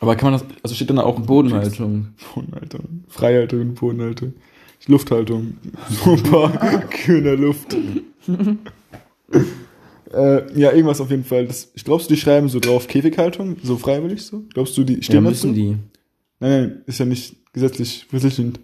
Aber 0.00 0.14
kann 0.16 0.30
man 0.30 0.40
das, 0.40 0.48
also 0.62 0.74
steht 0.74 0.90
dann 0.90 0.96
da 0.96 1.02
auch 1.04 1.18
Bodenhaltung. 1.20 2.08
Bodenhaltung. 2.34 3.04
Freihaltung 3.08 3.60
und 3.60 3.74
Bodenhaltung. 3.74 4.34
Lufthaltung. 4.86 5.56
So 5.90 6.12
ein 6.12 6.22
paar 6.22 6.80
Kühe 6.88 7.18
in 7.18 7.24
der 7.24 7.36
Luft. 7.36 7.74
äh, 10.12 10.58
ja, 10.60 10.72
irgendwas 10.72 11.00
auf 11.00 11.10
jeden 11.10 11.24
Fall. 11.24 11.46
Das, 11.46 11.70
ich 11.74 11.84
glaubst 11.84 12.08
du, 12.08 12.14
die 12.14 12.20
schreiben 12.20 12.48
so 12.48 12.60
drauf 12.60 12.86
Käfighaltung, 12.86 13.56
so 13.62 13.76
freiwillig 13.76 14.22
so? 14.22 14.44
Glaubst 14.54 14.76
du, 14.78 14.84
die 14.84 14.94
Ja, 14.96 15.02
stehen 15.02 15.24
müssen 15.24 15.48
dazu? 15.50 15.60
die. 15.60 15.76
Nein, 16.40 16.50
nein, 16.50 16.82
ist 16.86 16.98
ja 16.98 17.04
nicht 17.04 17.36
gesetzlich 17.52 18.06
verpflichtend. 18.08 18.60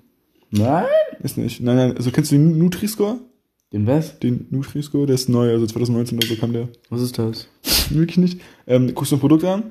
Nein? 0.50 0.84
Ist 1.22 1.36
nicht. 1.36 1.60
Nein, 1.60 1.76
nein, 1.76 1.96
also 1.96 2.10
kennst 2.10 2.30
du 2.30 2.36
den 2.36 2.58
Nutri-Score? 2.58 3.18
Den 3.72 3.86
was? 3.88 4.18
Den 4.20 4.46
Nutri-Score, 4.50 5.06
der 5.06 5.16
ist 5.16 5.28
neu, 5.28 5.50
also 5.50 5.66
2019 5.66 6.18
oder 6.18 6.26
so 6.28 6.36
kam 6.36 6.52
der. 6.52 6.68
Was 6.90 7.02
ist 7.02 7.18
das? 7.18 7.48
Wirklich 7.90 8.18
nicht. 8.18 8.40
Ähm, 8.66 8.94
guckst 8.94 9.10
du 9.12 9.16
ein 9.16 9.20
Produkt 9.20 9.44
an 9.44 9.64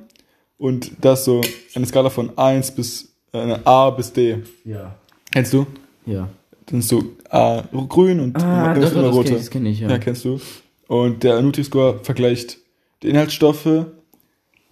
und 0.58 0.92
da 1.00 1.14
ist 1.14 1.24
so 1.24 1.40
eine 1.74 1.86
Skala 1.86 2.10
von 2.10 2.36
1 2.38 2.72
bis, 2.72 3.12
äh, 3.32 3.56
A 3.64 3.90
bis 3.90 4.12
D. 4.12 4.42
Ja. 4.64 4.94
Kennst 5.32 5.52
du? 5.52 5.66
Ja. 6.06 6.28
Dann 6.66 6.78
ist 6.80 6.88
so 6.88 7.02
A 7.30 7.62
grün 7.88 8.20
und 8.20 8.36
Ah, 8.42 8.74
doch, 8.74 8.92
immer 8.92 9.02
das 9.02 9.14
roter. 9.14 9.28
kenn 9.28 9.36
ich, 9.36 9.42
das 9.42 9.50
kenn 9.50 9.66
ich, 9.66 9.80
ja. 9.80 9.90
Ja, 9.90 9.98
kennst 9.98 10.24
du. 10.24 10.40
Und 10.88 11.22
der 11.22 11.40
Nutri-Score 11.42 12.00
vergleicht 12.02 12.58
die 13.02 13.08
Inhaltsstoffe 13.08 13.86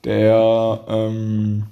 der, 0.05 0.85
ähm, 0.89 1.65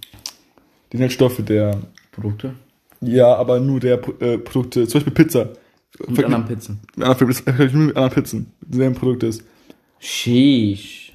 die 0.93 0.97
Inhaltsstoffe 0.97 1.43
der, 1.45 1.81
Produkte? 2.13 2.55
ja, 3.01 3.35
aber 3.35 3.61
nur 3.61 3.81
der 3.81 3.95
äh, 4.21 4.39
Produkte, 4.39 4.87
zum 4.87 5.01
Beispiel 5.01 5.13
Pizza. 5.25 5.49
Mit 6.09 6.25
anderen 6.25 6.47
Pizzen. 6.47 6.81
mit 6.97 7.07
anderen, 7.07 7.29
das 7.29 7.45
mit 7.45 7.97
anderen 7.97 8.11
Pizzen, 8.11 8.53
mit 8.61 8.75
demselben 8.75 8.95
Produkt 8.97 9.23
ist. 9.23 9.43
Sheesh. 9.99 11.13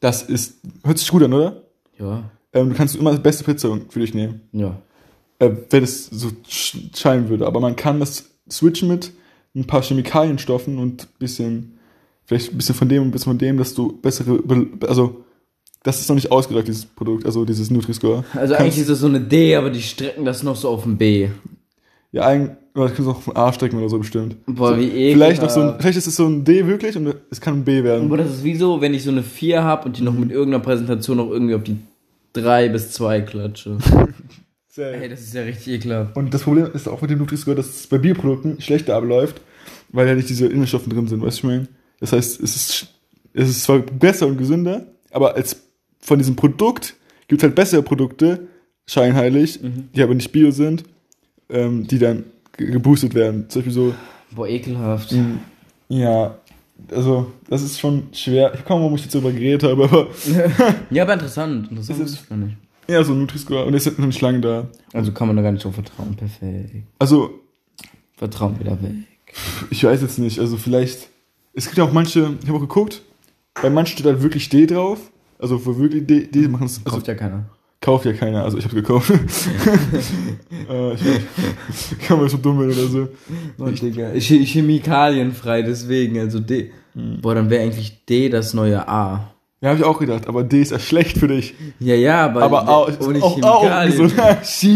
Das 0.00 0.22
ist, 0.22 0.58
hört 0.84 0.98
sich 0.98 1.08
gut 1.08 1.22
an, 1.22 1.32
oder? 1.32 1.62
Ja. 1.98 2.30
Ähm, 2.52 2.70
du 2.70 2.74
kannst 2.74 2.96
immer 2.96 3.12
die 3.14 3.20
beste 3.22 3.44
Pizza 3.44 3.76
für 3.88 4.00
dich 4.00 4.14
nehmen. 4.14 4.40
Ja. 4.52 4.80
Äh, 5.38 5.50
wenn 5.70 5.84
es 5.84 6.06
so 6.06 6.28
sch- 6.48 6.96
scheinen 6.96 7.28
würde. 7.28 7.46
Aber 7.46 7.60
man 7.60 7.76
kann 7.76 8.00
das 8.00 8.24
switchen 8.50 8.88
mit 8.88 9.12
ein 9.54 9.66
paar 9.66 9.82
Chemikalienstoffen 9.82 10.78
und 10.78 11.02
ein 11.04 11.06
bisschen, 11.18 11.78
vielleicht 12.24 12.52
ein 12.52 12.56
bisschen 12.56 12.74
von 12.74 12.88
dem 12.88 13.02
und 13.02 13.08
ein 13.08 13.12
bisschen 13.12 13.32
von 13.32 13.38
dem, 13.38 13.58
dass 13.58 13.74
du 13.74 13.92
bessere, 14.00 14.34
Be- 14.42 14.66
also, 14.86 15.24
das 15.82 16.00
ist 16.00 16.08
noch 16.08 16.16
nicht 16.16 16.32
ausgereift, 16.32 16.68
dieses 16.68 16.86
Produkt, 16.86 17.24
also 17.26 17.44
dieses 17.44 17.70
Nutri-Score. 17.70 18.24
Also 18.34 18.54
Kannst- 18.54 18.60
eigentlich 18.60 18.78
ist 18.78 18.90
das 18.90 18.98
so 19.00 19.06
eine 19.06 19.20
D, 19.20 19.54
aber 19.54 19.70
die 19.70 19.80
strecken 19.82 20.24
das 20.24 20.42
noch 20.42 20.56
so 20.56 20.68
auf 20.70 20.84
ein 20.86 20.96
B. 20.96 21.28
Ja, 22.10 22.22
eigentlich, 22.26 22.56
oder 22.74 22.88
das 22.88 22.94
kannst 22.96 23.06
du 23.06 23.10
auch 23.12 23.16
auf 23.18 23.28
ein 23.28 23.36
A 23.36 23.52
strecken 23.52 23.78
oder 23.78 23.88
so 23.88 23.98
bestimmt. 23.98 24.36
Boah, 24.46 24.70
so, 24.74 24.80
wie 24.80 24.86
ekelhaft. 24.88 25.12
Vielleicht 25.12 25.42
noch 25.42 25.50
so 25.50 25.60
ein, 25.60 25.74
vielleicht 25.78 25.98
ist 25.98 26.06
es 26.06 26.16
so 26.16 26.26
ein 26.26 26.42
D 26.44 26.66
wirklich 26.66 26.96
und 26.96 27.14
es 27.30 27.40
kann 27.40 27.54
ein 27.60 27.64
B 27.64 27.84
werden. 27.84 28.06
Aber 28.06 28.16
das 28.16 28.30
ist 28.30 28.44
wie 28.44 28.54
so, 28.56 28.80
wenn 28.80 28.94
ich 28.94 29.04
so 29.04 29.10
eine 29.10 29.22
4 29.22 29.62
habe 29.62 29.86
und 29.86 29.98
die 29.98 30.02
noch 30.02 30.14
mit 30.14 30.30
irgendeiner 30.30 30.62
Präsentation 30.64 31.18
noch 31.18 31.30
irgendwie 31.30 31.54
auf 31.54 31.62
die 31.64 31.76
3 32.42 32.68
bis 32.68 32.92
2 32.92 33.20
klatsche. 33.22 33.78
Ey, 34.76 35.08
das 35.08 35.20
ist 35.22 35.34
ja 35.34 35.42
richtig 35.42 35.74
ekelhaft. 35.74 36.16
Und 36.16 36.32
das 36.32 36.42
Problem 36.44 36.68
ist 36.72 36.86
auch 36.88 37.00
mit 37.02 37.10
dem 37.10 37.18
Nutri-Score, 37.18 37.56
dass 37.56 37.66
es 37.66 37.86
bei 37.88 37.98
Bierprodukten 37.98 38.60
schlechter 38.60 38.94
abläuft, 38.94 39.40
weil 39.88 40.06
ja 40.06 40.14
nicht 40.14 40.28
diese 40.28 40.46
Inhaltsstoffe 40.46 40.86
drin 40.88 41.08
sind, 41.08 41.20
weißt 41.20 41.22
du, 41.22 41.26
was 41.26 41.36
ich 41.38 41.42
meine? 41.44 41.68
Das 41.98 42.12
heißt, 42.12 42.40
es 42.40 42.54
ist, 42.54 42.86
es 43.34 43.48
ist 43.48 43.64
zwar 43.64 43.80
besser 43.80 44.28
und 44.28 44.36
gesünder, 44.38 44.86
aber 45.10 45.34
als 45.34 45.62
von 45.98 46.18
diesem 46.18 46.36
Produkt 46.36 46.94
gibt 47.26 47.40
es 47.40 47.44
halt 47.44 47.56
bessere 47.56 47.82
Produkte, 47.82 48.46
scheinheilig, 48.86 49.58
die 49.94 50.00
aber 50.02 50.14
nicht 50.14 50.30
bio 50.30 50.52
sind, 50.52 50.84
ähm, 51.50 51.86
die 51.88 51.98
dann 51.98 52.24
ge- 52.56 52.70
geboostet 52.70 53.14
werden. 53.14 53.46
Zum 53.48 53.60
Beispiel 53.62 53.72
so, 53.74 53.94
Boah, 54.30 54.46
ekelhaft. 54.48 55.12
ja, 55.88 56.38
also, 56.90 57.32
das 57.48 57.62
ist 57.62 57.78
schon 57.80 58.04
schwer. 58.12 58.52
Ich 58.54 58.64
komme, 58.64 58.80
warum 58.82 58.94
ich 58.94 59.02
jetzt 59.02 59.14
darüber 59.14 59.32
geredet 59.32 59.62
habe, 59.64 59.84
aber 59.84 60.06
Ja, 60.90 61.02
aber 61.02 61.14
interessant. 61.14 61.70
Interessant 61.70 61.98
Es 62.00 62.06
ist 62.06 62.12
ist- 62.14 62.22
es 62.22 62.28
gar 62.28 62.36
nicht. 62.36 62.56
ja, 62.88 63.02
so 63.04 63.12
ein 63.12 63.20
Nutri-Score 63.20 63.64
und 63.64 63.74
es 63.74 63.86
noch 63.98 64.06
nicht 64.06 64.20
lange 64.20 64.40
da. 64.40 64.68
Also 64.92 65.12
kann 65.12 65.26
man 65.28 65.36
da 65.36 65.42
gar 65.42 65.52
nicht 65.52 65.62
so 65.62 65.70
vertrauen. 65.72 66.14
Perfekt. 66.16 66.84
Also, 66.98 67.30
Vertrauen 68.16 68.58
wieder 68.58 68.80
weg. 68.82 68.92
Ich 69.70 69.84
weiß 69.84 70.00
jetzt 70.02 70.18
nicht, 70.18 70.38
also 70.40 70.56
vielleicht. 70.56 71.08
Es 71.52 71.64
gibt 71.66 71.76
ja 71.78 71.84
auch 71.84 71.92
manche, 71.92 72.34
ich 72.40 72.48
habe 72.48 72.58
auch 72.58 72.62
geguckt, 72.62 73.02
bei 73.60 73.68
manchen 73.70 73.94
steht 73.94 74.06
halt 74.06 74.22
wirklich 74.22 74.48
D 74.48 74.66
drauf. 74.66 74.98
Also 75.40 75.64
wo 75.66 75.76
wirklich 75.78 76.06
D, 76.06 76.26
D 76.26 76.48
machen 76.48 76.66
es. 76.66 76.78
Also, 76.78 76.90
Kauft 76.96 77.06
ja 77.08 77.14
keiner. 77.14 77.44
Kauft 77.80 78.06
ja 78.06 78.12
keiner, 78.12 78.42
also 78.42 78.58
ich 78.58 78.64
hab's 78.64 78.74
gekauft. 78.74 79.10
äh, 80.68 80.94
ich, 80.94 81.00
ich 81.92 81.98
kann 82.06 82.18
mal 82.18 82.28
so 82.28 82.36
dumm 82.36 82.58
werden 82.58 82.72
oder 82.72 82.88
so. 82.88 83.08
Oh, 83.58 83.68
Digga. 83.68 84.18
Ch 84.18 84.44
chemikalienfrei, 84.44 85.62
deswegen, 85.62 86.18
also 86.18 86.40
D. 86.40 86.72
Hm. 86.94 87.20
Boah, 87.20 87.36
dann 87.36 87.50
wäre 87.50 87.62
eigentlich 87.62 88.04
D 88.04 88.28
das 88.30 88.52
neue 88.52 88.88
A. 88.88 89.32
Ja, 89.60 89.70
habe 89.70 89.78
ich 89.78 89.84
auch 89.84 89.98
gedacht, 89.98 90.28
aber 90.28 90.42
D 90.44 90.60
ist 90.60 90.72
ja 90.72 90.78
schlecht 90.78 91.18
für 91.18 91.28
dich. 91.28 91.54
Ja, 91.78 91.94
ja, 91.94 92.24
aber, 92.26 92.42
aber 92.42 92.68
auch, 92.68 93.00
ohne 93.00 93.22
auch, 93.22 93.34
Chemikalien. 93.34 94.06
Auch 94.06 94.44
so, 94.44 94.68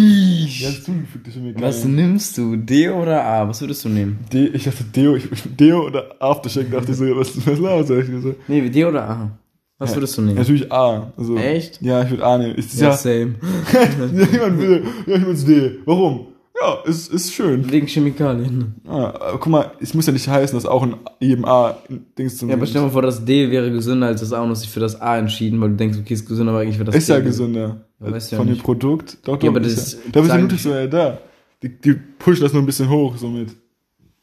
Chemikalien. 1.31 1.61
Was 1.61 1.85
nimmst 1.85 2.39
du? 2.39 2.57
D 2.57 2.89
oder 2.89 3.25
A? 3.25 3.49
Was 3.49 3.61
würdest 3.61 3.85
du 3.85 3.89
nehmen? 3.89 4.19
D, 4.33 4.47
ich 4.47 4.65
dachte 4.65 4.85
Deo, 4.85 5.17
ich, 5.17 5.25
Deo 5.59 5.87
oder 5.87 6.17
Aftershake, 6.21 6.71
dachte 6.71 6.93
ich 6.93 6.99
so, 6.99 7.17
was, 7.17 7.47
was 7.47 7.59
laber 7.59 7.85
soll 7.85 8.01
ich 8.01 8.23
so? 8.23 8.35
Nee, 8.47 8.69
D 8.69 8.85
oder 8.85 9.09
A? 9.09 9.39
Was 9.83 9.97
würdest 9.97 10.17
du 10.17 10.23
nehmen? 10.23 10.39
Natürlich 10.39 10.73
A. 10.73 11.13
Also, 11.17 11.37
Echt? 11.37 11.83
Ja, 11.83 12.03
ich 12.03 12.11
würde 12.11 12.25
A 12.25 12.39
nehmen. 12.39 12.55
Ist 12.55 12.81
ja, 12.81 12.91
ja 12.91 12.97
same. 12.97 13.35
ja, 13.73 14.27
jemand 14.33 14.59
will, 14.59 14.85
ja, 15.07 15.17
ich 15.17 15.27
würde 15.27 15.43
D. 15.43 15.79
Warum? 15.85 16.27
Ja, 16.61 16.79
ist, 16.85 17.13
ist 17.13 17.33
schön. 17.33 17.71
Wegen 17.73 17.87
Chemikalien. 17.87 18.75
Ah, 18.87 19.33
guck 19.33 19.47
mal, 19.49 19.73
es 19.81 19.95
muss 19.95 20.07
ja 20.07 20.13
nicht 20.13 20.29
heißen, 20.29 20.57
dass 20.57 20.67
auch 20.67 20.83
in 20.85 20.95
jedem 21.19 21.45
A 21.45 21.79
Dings 22.17 22.37
zu 22.37 22.47
Ja, 22.47 22.55
aber 22.55 22.67
stell 22.67 22.83
dir 22.83 22.87
mal 22.87 22.93
vor, 22.93 23.03
das 23.03 23.25
D 23.25 23.51
wäre 23.51 23.71
gesünder 23.73 24.07
als 24.07 24.21
das 24.21 24.33
A 24.33 24.41
und 24.41 24.49
du 24.49 24.53
hast 24.53 24.63
dich 24.63 24.71
für 24.71 24.81
das 24.81 25.01
A 25.01 25.19
entschieden, 25.19 25.61
weil 25.61 25.71
du 25.71 25.77
denkst, 25.77 25.99
okay, 25.99 26.15
ist 26.15 26.29
gesünder, 26.29 26.53
aber 26.53 26.61
eigentlich 26.61 26.79
wäre 26.79 26.87
das 26.87 26.95
Ist 26.95 27.09
D 27.09 27.15
ja 27.15 27.21
gesünder. 27.21 27.81
Ja, 28.01 28.13
weißt 28.13 28.35
Von 28.35 28.47
ja 28.47 28.55
dem 28.55 28.63
Produkt. 28.63 29.19
Doch, 29.25 29.37
doch. 29.37 29.43
Ja, 29.43 29.51
aber 29.51 29.61
das 29.61 29.73
ist. 29.73 29.99
Da 30.13 30.21
bist 30.21 30.33
du 30.33 30.41
wirklich 30.41 30.63
so, 30.63 30.71
ja, 30.71 30.87
da. 30.87 31.19
Die, 31.63 31.69
die 31.69 31.95
pushen 32.19 32.43
das 32.43 32.53
nur 32.53 32.63
ein 32.63 32.67
bisschen 32.67 32.89
hoch, 32.89 33.17
so 33.17 33.29
mit 33.29 33.49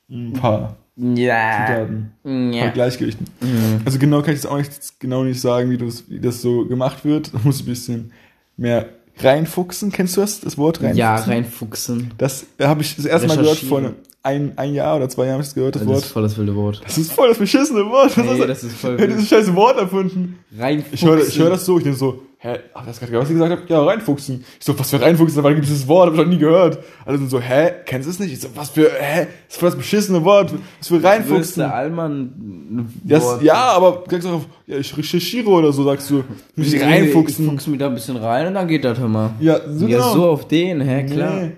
ein 0.09 0.33
paar 0.33 0.77
ja. 0.99 1.65
Zutaten. 1.67 2.53
Ja. 2.53 2.69
Gleichgewichten. 2.69 3.25
Mhm. 3.41 3.81
Also 3.85 3.99
genau 3.99 4.21
kann 4.21 4.33
ich 4.33 4.41
das 4.41 4.51
auch 4.51 4.57
nicht, 4.57 4.99
genau 4.99 5.23
nicht 5.23 5.41
sagen, 5.41 5.69
wie 5.69 5.77
das, 5.77 6.03
wie 6.09 6.19
das 6.19 6.41
so 6.41 6.65
gemacht 6.65 7.05
wird. 7.05 7.33
Da 7.33 7.39
muss 7.43 7.57
ich 7.57 7.63
ein 7.63 7.69
bisschen 7.69 8.11
mehr 8.57 8.87
Reinfuchsen, 9.21 9.91
kennst 9.91 10.15
du 10.17 10.21
das, 10.21 10.39
das 10.39 10.57
Wort 10.57 10.77
reinfuchsen? 10.77 10.97
Ja, 10.97 11.15
reinfuchsen. 11.15 12.11
Das 12.17 12.45
habe 12.59 12.81
ich 12.81 12.95
das 12.95 13.05
erste 13.05 13.27
Mal 13.27 13.37
gehört 13.37 13.57
vor 13.57 13.81
ein, 14.21 14.53
ein 14.57 14.73
Jahr 14.73 14.97
oder 14.97 15.07
zwei 15.07 15.23
Jahren 15.23 15.33
habe 15.33 15.43
ich 15.43 15.49
das 15.49 15.55
gehört, 15.55 15.75
das, 15.75 15.81
das 15.81 15.87
Wort. 15.89 15.97
Das 15.97 16.05
ist 16.05 16.11
voll 16.11 16.23
das 16.23 16.37
wilde 16.37 16.55
Wort. 16.55 16.81
Das 16.83 16.97
ist 16.97 17.11
voll 17.11 17.29
das 17.29 17.37
beschissene 17.37 17.85
Wort. 17.89 18.17
Was 18.17 18.25
nee, 18.25 18.45
das 18.45 18.63
ist 18.63 18.75
voll 18.75 18.97
wild. 18.97 19.11
dieses 19.11 19.29
scheiße 19.29 19.55
Wort 19.55 19.77
erfunden. 19.77 20.39
Reinfuchsen. 20.57 20.95
Ich 20.95 21.37
höre 21.37 21.45
hör 21.45 21.49
das 21.51 21.65
so, 21.65 21.77
ich 21.77 21.83
denke 21.83 21.97
so, 21.97 22.21
hä, 22.37 22.59
ach, 22.73 22.85
das 22.85 22.99
gerade, 22.99 23.13
was 23.13 23.29
ich 23.29 23.35
gesagt 23.35 23.51
habe? 23.51 23.61
Ja, 23.67 23.81
reinfuchsen. 23.81 24.43
Ich 24.59 24.65
so, 24.65 24.77
was 24.77 24.89
für 24.89 25.01
reinfuchsen, 25.01 25.41
weil 25.41 25.55
gibt 25.55 25.65
es 25.65 25.71
dieses 25.71 25.87
Wort, 25.87 26.07
habe 26.07 26.17
ich 26.17 26.23
noch 26.23 26.29
nie 26.29 26.37
gehört. 26.37 26.79
Alle 27.05 27.17
sind 27.17 27.29
so, 27.29 27.39
hä, 27.39 27.71
kennst 27.85 28.07
du 28.07 28.11
es 28.11 28.19
nicht? 28.19 28.33
Ich 28.33 28.41
so, 28.41 28.49
was 28.55 28.71
für, 28.71 28.91
hä, 28.91 29.27
das 29.47 29.55
ist 29.55 29.59
voll 29.59 29.69
das 29.69 29.77
beschissene 29.77 30.23
Wort, 30.25 30.53
was 30.79 30.87
für 30.89 31.01
reinfuchsen. 31.01 31.63
Der 31.63 31.73
Allmann 31.73 32.89
das, 33.03 33.41
Ja, 33.41 33.71
aber 33.71 34.03
sagst 34.09 34.27
du 34.27 34.31
auch, 34.31 34.45
ja, 34.67 34.77
ich 34.77 34.97
recherchiere 34.97 35.49
oder 35.49 35.71
so, 35.71 35.83
sagst 35.83 36.09
du, 36.09 36.23
muss 36.55 36.73
ich 36.73 36.81
reinfuchsen. 36.81 37.45
Ich 37.45 37.51
fuchse 37.51 37.69
mich 37.69 37.79
da 37.79 37.87
ein 37.87 37.93
bisschen 37.93 38.17
rein 38.17 38.47
und 38.47 38.53
dann 38.53 38.67
geht 38.67 38.83
das, 38.83 38.99
hör 38.99 39.07
mal. 39.07 39.31
Ja, 39.39 39.59
so, 39.65 39.87
ja, 39.87 39.97
genau. 39.97 40.13
so 40.13 40.25
auf 40.29 40.47
den, 40.47 40.81
hä, 40.81 41.05
klar. 41.05 41.41
Nee. 41.41 41.51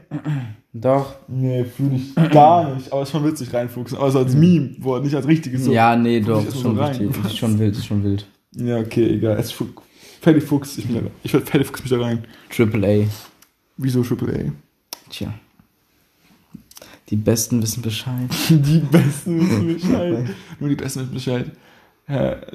Doch. 0.73 1.15
Nee, 1.27 1.65
fühle 1.65 1.97
ich 1.97 2.15
gar 2.31 2.73
nicht. 2.73 2.91
Aber 2.91 3.03
ist 3.03 3.11
schon 3.11 3.25
witzig 3.25 3.53
reinfuchsen. 3.53 3.97
Aber 3.97 4.09
so 4.09 4.19
als 4.19 4.33
Meme-Wort, 4.33 5.03
nicht 5.03 5.15
als 5.15 5.27
richtiges 5.27 5.65
so. 5.65 5.71
Ja, 5.71 5.95
nee, 5.95 6.21
doch. 6.21 6.45
Ist 6.45 6.61
schon, 6.61 6.79
wichtig. 6.79 7.09
ist 7.25 7.37
schon 7.37 7.59
wild, 7.59 7.75
ist 7.75 7.85
schon 7.85 8.03
wild. 8.03 8.25
Ja, 8.53 8.77
okay, 8.77 9.15
egal. 9.15 9.37
Es 9.37 9.53
Fatty 10.21 10.39
Fuchs, 10.39 10.77
ich, 10.77 10.85
da, 10.87 11.01
ich 11.23 11.33
werde 11.33 11.45
Fatty 11.45 11.65
Fuchs 11.65 11.81
mich 11.81 11.89
da 11.89 11.99
rein. 11.99 12.25
Triple 12.49 12.87
A. 12.87 13.07
Wieso 13.77 14.03
Triple 14.03 14.33
A? 14.33 14.51
Tja. 15.09 15.33
Die 17.09 17.15
Besten 17.17 17.61
wissen 17.61 17.81
Bescheid. 17.81 18.29
die 18.49 18.79
Besten 18.79 19.41
wissen 19.41 19.73
Bescheid. 19.73 20.29
Nur 20.59 20.69
die 20.69 20.75
Besten 20.75 21.01
wissen 21.01 21.13
Bescheid. 21.13 21.51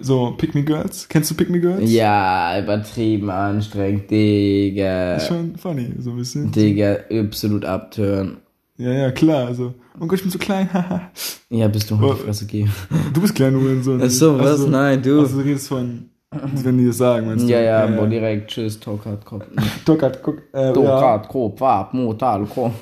So, 0.01 0.35
Pick 0.37 0.55
Me 0.55 0.63
Girls. 0.63 1.09
Kennst 1.09 1.31
du 1.31 1.35
Pick 1.35 1.51
Me 1.51 1.61
Girls? 1.61 1.91
Ja, 1.91 2.59
übertrieben 2.59 3.31
anstrengend, 3.31 4.11
Digga. 4.11 5.17
Ist 5.17 5.29
schon 5.29 5.57
funny, 5.57 5.93
so 5.99 6.11
ein 6.11 6.17
bisschen. 6.17 6.51
Digga, 6.51 6.99
absolut 7.11 7.65
abtören. 7.65 8.39
Ja, 8.79 8.93
ja, 8.93 9.11
klar, 9.11 9.47
also. 9.47 9.75
Oh 9.99 10.07
Gott, 10.07 10.19
ich 10.19 10.23
bin 10.23 10.31
so 10.31 10.39
klein, 10.39 10.69
Ja, 11.51 11.69
bist 11.69 11.91
du, 11.91 11.99
halt 11.99 12.19
Fresse, 12.19 12.47
geh. 12.47 12.67
Du 13.15 13.21
bist 13.21 13.35
klein, 13.35 13.83
so. 13.83 13.99
Ach 14.01 14.11
so, 14.11 14.39
was? 14.39 14.47
Also, 14.47 14.69
Nein, 14.69 15.03
du. 15.03 15.21
Also, 15.21 15.39
du 15.41 15.49
redest 15.49 15.69
von 15.69 16.11
wenn 16.31 16.79
die 16.79 16.87
das 16.87 16.99
sagen, 16.99 17.27
meinst 17.27 17.47
du? 17.47 17.51
Ja, 17.51 17.61
ja, 17.61 17.87
boah, 17.87 18.07
direkt, 18.07 18.51
tschüss, 18.51 18.79
Tokat, 18.81 19.25
guck. 19.25 19.47
Tokat, 19.85 20.23
guck, 20.23 20.43
äh, 20.53 20.73
Tokat, 20.73 21.25
ja. 21.25 21.31
grob, 21.31 21.61
wab, 21.61 21.95
motal, 21.95 22.45
grob. 22.45 22.73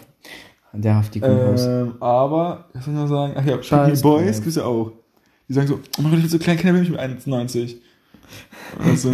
Der 0.73 0.97
haft 0.97 1.15
die 1.15 1.21
ähm, 1.21 1.95
Aber, 2.01 2.65
was 2.73 2.85
soll 2.85 2.95
ich 2.95 3.01
noch 3.01 3.07
sagen? 3.07 3.35
Ach 3.37 3.45
ja, 3.45 3.63
Scheiß 3.63 4.03
Boys 4.03 4.41
gibt's 4.41 4.57
ja 4.57 4.65
auch. 4.65 4.93
Die 5.49 5.53
sagen 5.53 5.69
so, 5.69 5.81
oh 5.99 6.03
mein 6.03 6.11
Gott, 6.11 6.19
ich 6.19 6.23
bin 6.23 6.31
so 6.31 6.39
klein, 6.39 6.57
Kinder 6.57 6.75
will 6.75 6.81
mich 6.81 6.91
mit 6.91 7.01
1,90. 7.01 7.77
Also, 8.79 9.13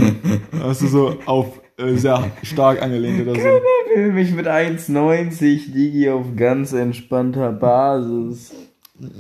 also 0.63 0.87
so 0.87 1.19
auf 1.27 1.61
äh, 1.77 1.97
sehr 1.97 2.31
stark 2.43 2.83
angelehnt 2.83 3.21
oder 3.23 3.35
so. 3.35 3.41
Keiner 3.41 3.61
will 3.97 4.13
mich 4.13 4.33
mit 4.33 4.47
1,90, 4.47 5.73
Digi, 5.73 6.09
auf 6.11 6.27
ganz 6.37 6.73
entspannter 6.73 7.53
Basis. 7.53 8.53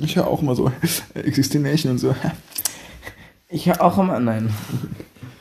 Ich 0.00 0.16
höre 0.16 0.26
auch 0.26 0.42
immer 0.42 0.54
so 0.54 0.70
Existination 1.14 1.92
und 1.92 1.98
so. 1.98 2.14
Ich 3.48 3.66
höre 3.66 3.82
auch 3.82 3.98
immer, 3.98 4.20
nein. 4.20 4.50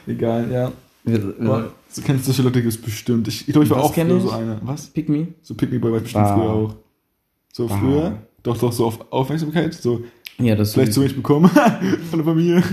Egal, 0.07 0.51
ja. 0.51 0.71
Wir, 1.03 1.39
wir, 1.39 1.71
so 1.89 2.01
kennst 2.01 2.27
du 2.27 2.33
Charlotte 2.33 2.61
gibt 2.61 2.81
bestimmt. 2.83 3.27
Ich, 3.27 3.47
ich 3.47 3.53
glaube, 3.53 3.65
ich 3.65 3.69
war 3.69 3.83
auch 3.83 3.93
früher 3.93 4.17
ich? 4.17 4.23
so 4.23 4.31
eine. 4.31 4.59
Was? 4.63 4.87
Pick 4.87 5.09
Me? 5.09 5.27
So 5.41 5.55
Pick 5.55 5.71
Me 5.71 5.79
Boy 5.79 5.91
war 5.91 5.97
ich 5.97 6.03
bestimmt 6.03 6.25
bah. 6.25 6.35
früher 6.35 6.49
auch. 6.49 6.75
So 7.51 7.67
bah. 7.67 7.77
früher? 7.79 8.17
Doch, 8.43 8.57
doch, 8.57 8.71
so 8.71 8.85
auf 8.85 9.11
Aufmerksamkeit. 9.11 9.73
So. 9.73 10.03
Ja, 10.39 10.55
das 10.55 10.73
Vielleicht 10.73 10.93
so 10.93 11.03
ich 11.03 11.15
bekommen. 11.15 11.49
Von 12.09 12.19
der 12.19 12.23
Familie. 12.23 12.55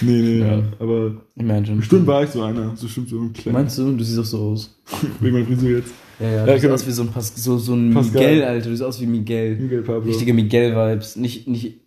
nee, 0.00 0.22
nee, 0.22 0.38
ja. 0.40 0.62
Aber. 0.78 1.16
Imagine. 1.36 1.76
Bestimmt 1.76 2.06
war 2.06 2.24
ich 2.24 2.30
so 2.30 2.42
einer. 2.42 2.76
So 2.76 2.88
stimmt 2.88 3.10
so 3.10 3.20
ein 3.20 3.32
kleiner. 3.32 3.58
Meinst 3.58 3.78
du? 3.78 3.92
Du 3.96 4.02
siehst 4.02 4.18
auch 4.18 4.24
so 4.24 4.38
aus. 4.38 4.80
Wegen 5.20 5.34
meiner 5.34 5.46
Frisur 5.46 5.70
jetzt. 5.70 5.92
Ja, 6.18 6.30
ja, 6.30 6.44
du 6.44 6.52
ja, 6.52 6.58
siehst 6.58 6.72
aus 6.72 6.86
wie 6.86 6.92
so 6.92 7.02
ein, 7.02 7.08
Pas 7.08 7.32
so, 7.34 7.58
so 7.58 7.74
ein 7.74 7.92
Miguel, 7.92 8.44
Alter. 8.44 8.64
Du 8.68 8.70
siehst 8.70 8.82
aus 8.82 9.00
wie 9.00 9.06
Miguel. 9.06 9.56
Miguel 9.56 9.82
Pablo. 9.82 10.10
Richtige 10.10 10.34
Miguel-Vibes. 10.34 11.16
Nicht, 11.16 11.48
nicht 11.48 11.80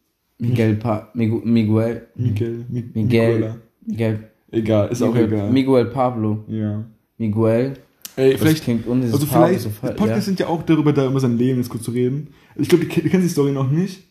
Miguel, 0.43 0.75
pa 0.75 1.09
Miguel, 1.13 1.41
Miguel, 1.45 2.01
Miguel, 2.15 2.65
Miguel, 2.69 3.55
Miguel, 3.85 4.29
egal, 4.51 4.89
ist 4.89 5.01
Miguel, 5.01 5.23
auch 5.23 5.27
egal. 5.27 5.51
Miguel 5.51 5.85
Pablo. 5.85 6.43
Ja. 6.47 6.83
Miguel. 7.17 7.73
Ey, 8.15 8.37
vielleicht, 8.37 8.63
klingt 8.63 8.87
also 8.87 9.25
vielleicht, 9.25 9.81
Podcasts 9.81 10.07
ja. 10.07 10.21
sind 10.21 10.39
ja 10.39 10.47
auch 10.47 10.61
darüber 10.63 10.93
da, 10.93 11.07
über 11.07 11.19
sein 11.19 11.37
Leben 11.37 11.57
jetzt 11.59 11.69
kurz 11.69 11.83
zu 11.83 11.91
reden. 11.91 12.33
Ich 12.55 12.69
glaube, 12.69 12.85
die, 12.85 13.01
die 13.01 13.09
kennen 13.09 13.23
die 13.23 13.29
Story 13.29 13.51
noch 13.51 13.69
nicht. 13.69 14.03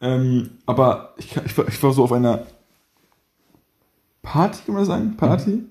Ähm, 0.00 0.50
aber 0.66 1.14
ich, 1.16 1.36
ich, 1.36 1.56
war, 1.56 1.68
ich 1.68 1.82
war 1.82 1.92
so 1.92 2.04
auf 2.04 2.12
einer 2.12 2.46
Party, 4.22 4.58
kann 4.66 4.74
man 4.74 4.82
das 4.82 4.88
sagen? 4.88 5.16
Party? 5.16 5.50
Mhm. 5.50 5.64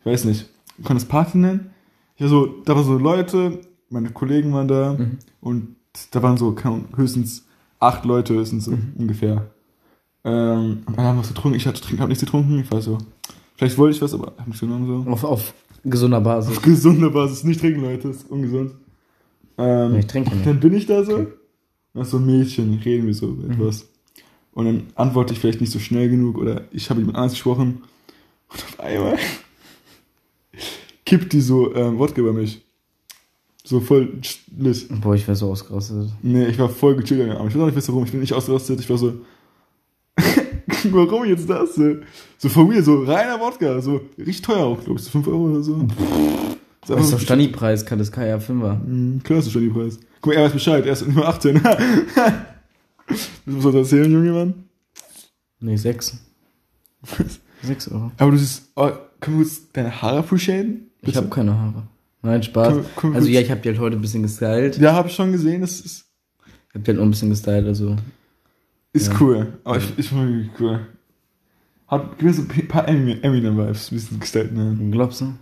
Ich 0.00 0.06
weiß 0.06 0.24
nicht. 0.24 0.50
Man 0.78 0.86
kann 0.86 0.96
das 0.96 1.04
Party 1.06 1.38
nennen. 1.38 1.70
Ich 2.16 2.22
war 2.22 2.28
so, 2.28 2.46
da 2.64 2.74
waren 2.74 2.84
so 2.84 2.98
Leute, 2.98 3.60
meine 3.90 4.10
Kollegen 4.10 4.52
waren 4.52 4.68
da 4.68 4.94
mhm. 4.94 5.18
und 5.40 5.76
da 6.10 6.22
waren 6.22 6.36
so 6.36 6.56
höchstens 6.96 7.46
acht 7.78 8.04
Leute 8.04 8.34
höchstens 8.34 8.66
mhm. 8.66 8.94
ungefähr. 8.98 9.50
Ähm, 10.24 10.82
und 10.86 10.98
alle 10.98 11.08
haben 11.08 11.18
was 11.18 11.28
getrunken. 11.28 11.56
Ich 11.56 11.66
hatte 11.66 11.80
habe 11.98 12.08
nichts 12.08 12.24
getrunken. 12.24 12.60
Ich 12.60 12.70
war 12.70 12.80
so, 12.80 12.98
vielleicht 13.56 13.78
wollte 13.78 13.96
ich 13.96 14.02
was, 14.02 14.14
aber 14.14 14.32
habe 14.36 14.44
nichts 14.46 14.60
genommen 14.60 15.04
so. 15.04 15.10
Auf, 15.10 15.24
auf 15.24 15.54
gesunder 15.84 16.20
Basis. 16.20 16.56
Auf 16.56 16.62
gesunder 16.62 17.10
Basis. 17.10 17.44
Nicht 17.44 17.60
trinken, 17.60 17.82
Leute, 17.82 18.08
ist 18.08 18.30
ungesund. 18.30 18.72
Ähm, 19.58 19.96
ich 19.96 20.06
trinke 20.06 20.34
nicht. 20.34 20.46
Dann 20.46 20.60
bin 20.60 20.74
ich 20.74 20.86
da 20.86 21.04
so. 21.04 21.14
Okay. 21.14 21.26
Dann 21.94 22.04
so 22.04 22.16
ein 22.16 22.26
Mädchen, 22.26 22.80
reden 22.84 23.06
wir 23.06 23.14
so 23.14 23.28
mhm. 23.28 23.52
etwas. 23.52 23.86
Und 24.52 24.66
dann 24.66 24.86
antworte 24.94 25.32
ich 25.32 25.40
vielleicht 25.40 25.60
nicht 25.60 25.72
so 25.72 25.78
schnell 25.78 26.08
genug 26.08 26.38
oder 26.38 26.62
ich 26.70 26.88
habe 26.90 27.00
jemand 27.00 27.16
anders 27.16 27.32
gesprochen. 27.32 27.82
Und 28.48 28.64
auf 28.64 28.80
einmal 28.80 29.18
kippt 31.06 31.32
die 31.32 31.40
so 31.40 31.74
ähm, 31.74 31.98
Wodka 31.98 32.20
über 32.20 32.32
mich. 32.32 32.64
So 33.64 33.80
voll 33.80 34.20
lit. 34.56 34.88
Boah, 35.00 35.14
ich 35.14 35.26
wäre 35.26 35.36
so 35.36 35.50
ausgerastet. 35.50 36.10
Nee, 36.22 36.46
ich 36.46 36.58
war 36.58 36.68
voll 36.68 36.96
gechillt 36.96 37.30
Abend. 37.30 37.50
Ich 37.50 37.56
weiß 37.56 37.62
auch 37.62 37.74
nicht, 37.74 37.88
warum. 37.88 38.04
Ich 38.04 38.10
bin 38.10 38.20
nicht 38.20 38.34
ausgerastet. 38.34 38.78
Ich 38.80 38.90
war 38.90 38.98
so, 38.98 39.14
warum 40.92 41.24
jetzt 41.24 41.48
das? 41.48 41.74
So 42.38 42.48
von 42.48 42.68
mir, 42.68 42.82
so 42.82 43.02
reiner 43.02 43.38
Wodka. 43.40 43.80
So 43.80 44.00
richtig 44.18 44.42
teuer 44.42 44.64
auch, 44.64 44.82
glaube 44.82 44.98
ich. 44.98 45.06
So 45.06 45.10
5 45.10 45.28
Euro 45.28 45.50
oder 45.50 45.62
so. 45.62 45.86
Das 46.86 47.04
ist 47.04 47.12
doch 47.12 47.20
Stani-Preis, 47.20 47.86
kann 47.86 47.98
das 47.98 48.12
Kaya 48.12 48.36
5er. 48.36 48.78
Mhm, 48.84 49.22
klar 49.22 49.38
ist 49.38 49.46
der 49.46 49.50
Stani-Preis. 49.52 49.98
Guck 50.20 50.32
mal, 50.32 50.40
er 50.40 50.44
weiß 50.46 50.52
Bescheid. 50.52 50.84
Er 50.86 50.92
ist 50.92 51.08
nur 51.08 51.26
18. 51.26 51.60
Was 53.46 53.62
soll 53.62 53.72
das 53.72 53.92
erzählen, 53.92 54.12
junge 54.12 54.32
Mann? 54.32 54.54
Nee, 55.60 55.76
6. 55.76 56.18
6 57.62 57.88
Euro. 57.88 58.12
Aber 58.18 58.30
du 58.30 58.36
siehst, 58.36 58.70
oh, 58.76 58.90
können 59.20 59.38
wir 59.38 59.44
uns 59.44 59.70
deine 59.72 60.02
Haare 60.02 60.18
appreciaten? 60.18 60.90
Ich 61.02 61.16
habe 61.16 61.28
keine 61.28 61.56
Haare. 61.56 61.82
Nein, 62.22 62.42
Spaß. 62.42 62.72
Komm, 62.72 62.84
komm, 62.96 63.14
also 63.14 63.28
ja, 63.28 63.40
ich 63.40 63.50
habe 63.50 63.60
die 63.60 63.68
halt 63.68 63.78
heute 63.78 63.96
ein 63.96 64.00
bisschen 64.00 64.22
gestylt. 64.22 64.78
Ja, 64.78 64.94
habe 64.94 65.08
ich 65.08 65.14
schon 65.14 65.32
gesehen. 65.32 65.60
Das 65.60 65.80
ist. 65.80 66.06
Ich 66.68 66.74
habe 66.74 66.84
die 66.84 66.88
halt 66.88 66.98
noch 66.98 67.04
ein 67.04 67.10
bisschen 67.10 67.30
gestylt, 67.30 67.66
also. 67.66 67.96
Ist 68.94 69.08
ja. 69.08 69.20
cool. 69.20 69.52
Aber 69.64 69.76
ich, 69.76 69.98
ich 69.98 70.08
finde 70.08 70.28
wirklich 70.28 70.50
cool. 70.60 70.86
Hat 71.88 72.18
gewisse 72.18 72.44
paar 72.44 72.88
Eminem-Vibes, 72.88 73.90
ein 73.90 73.94
bisschen 73.94 74.20
gestylt, 74.20 74.52
ne? 74.54 74.76
Glaubst 74.90 75.20
du? 75.20 75.34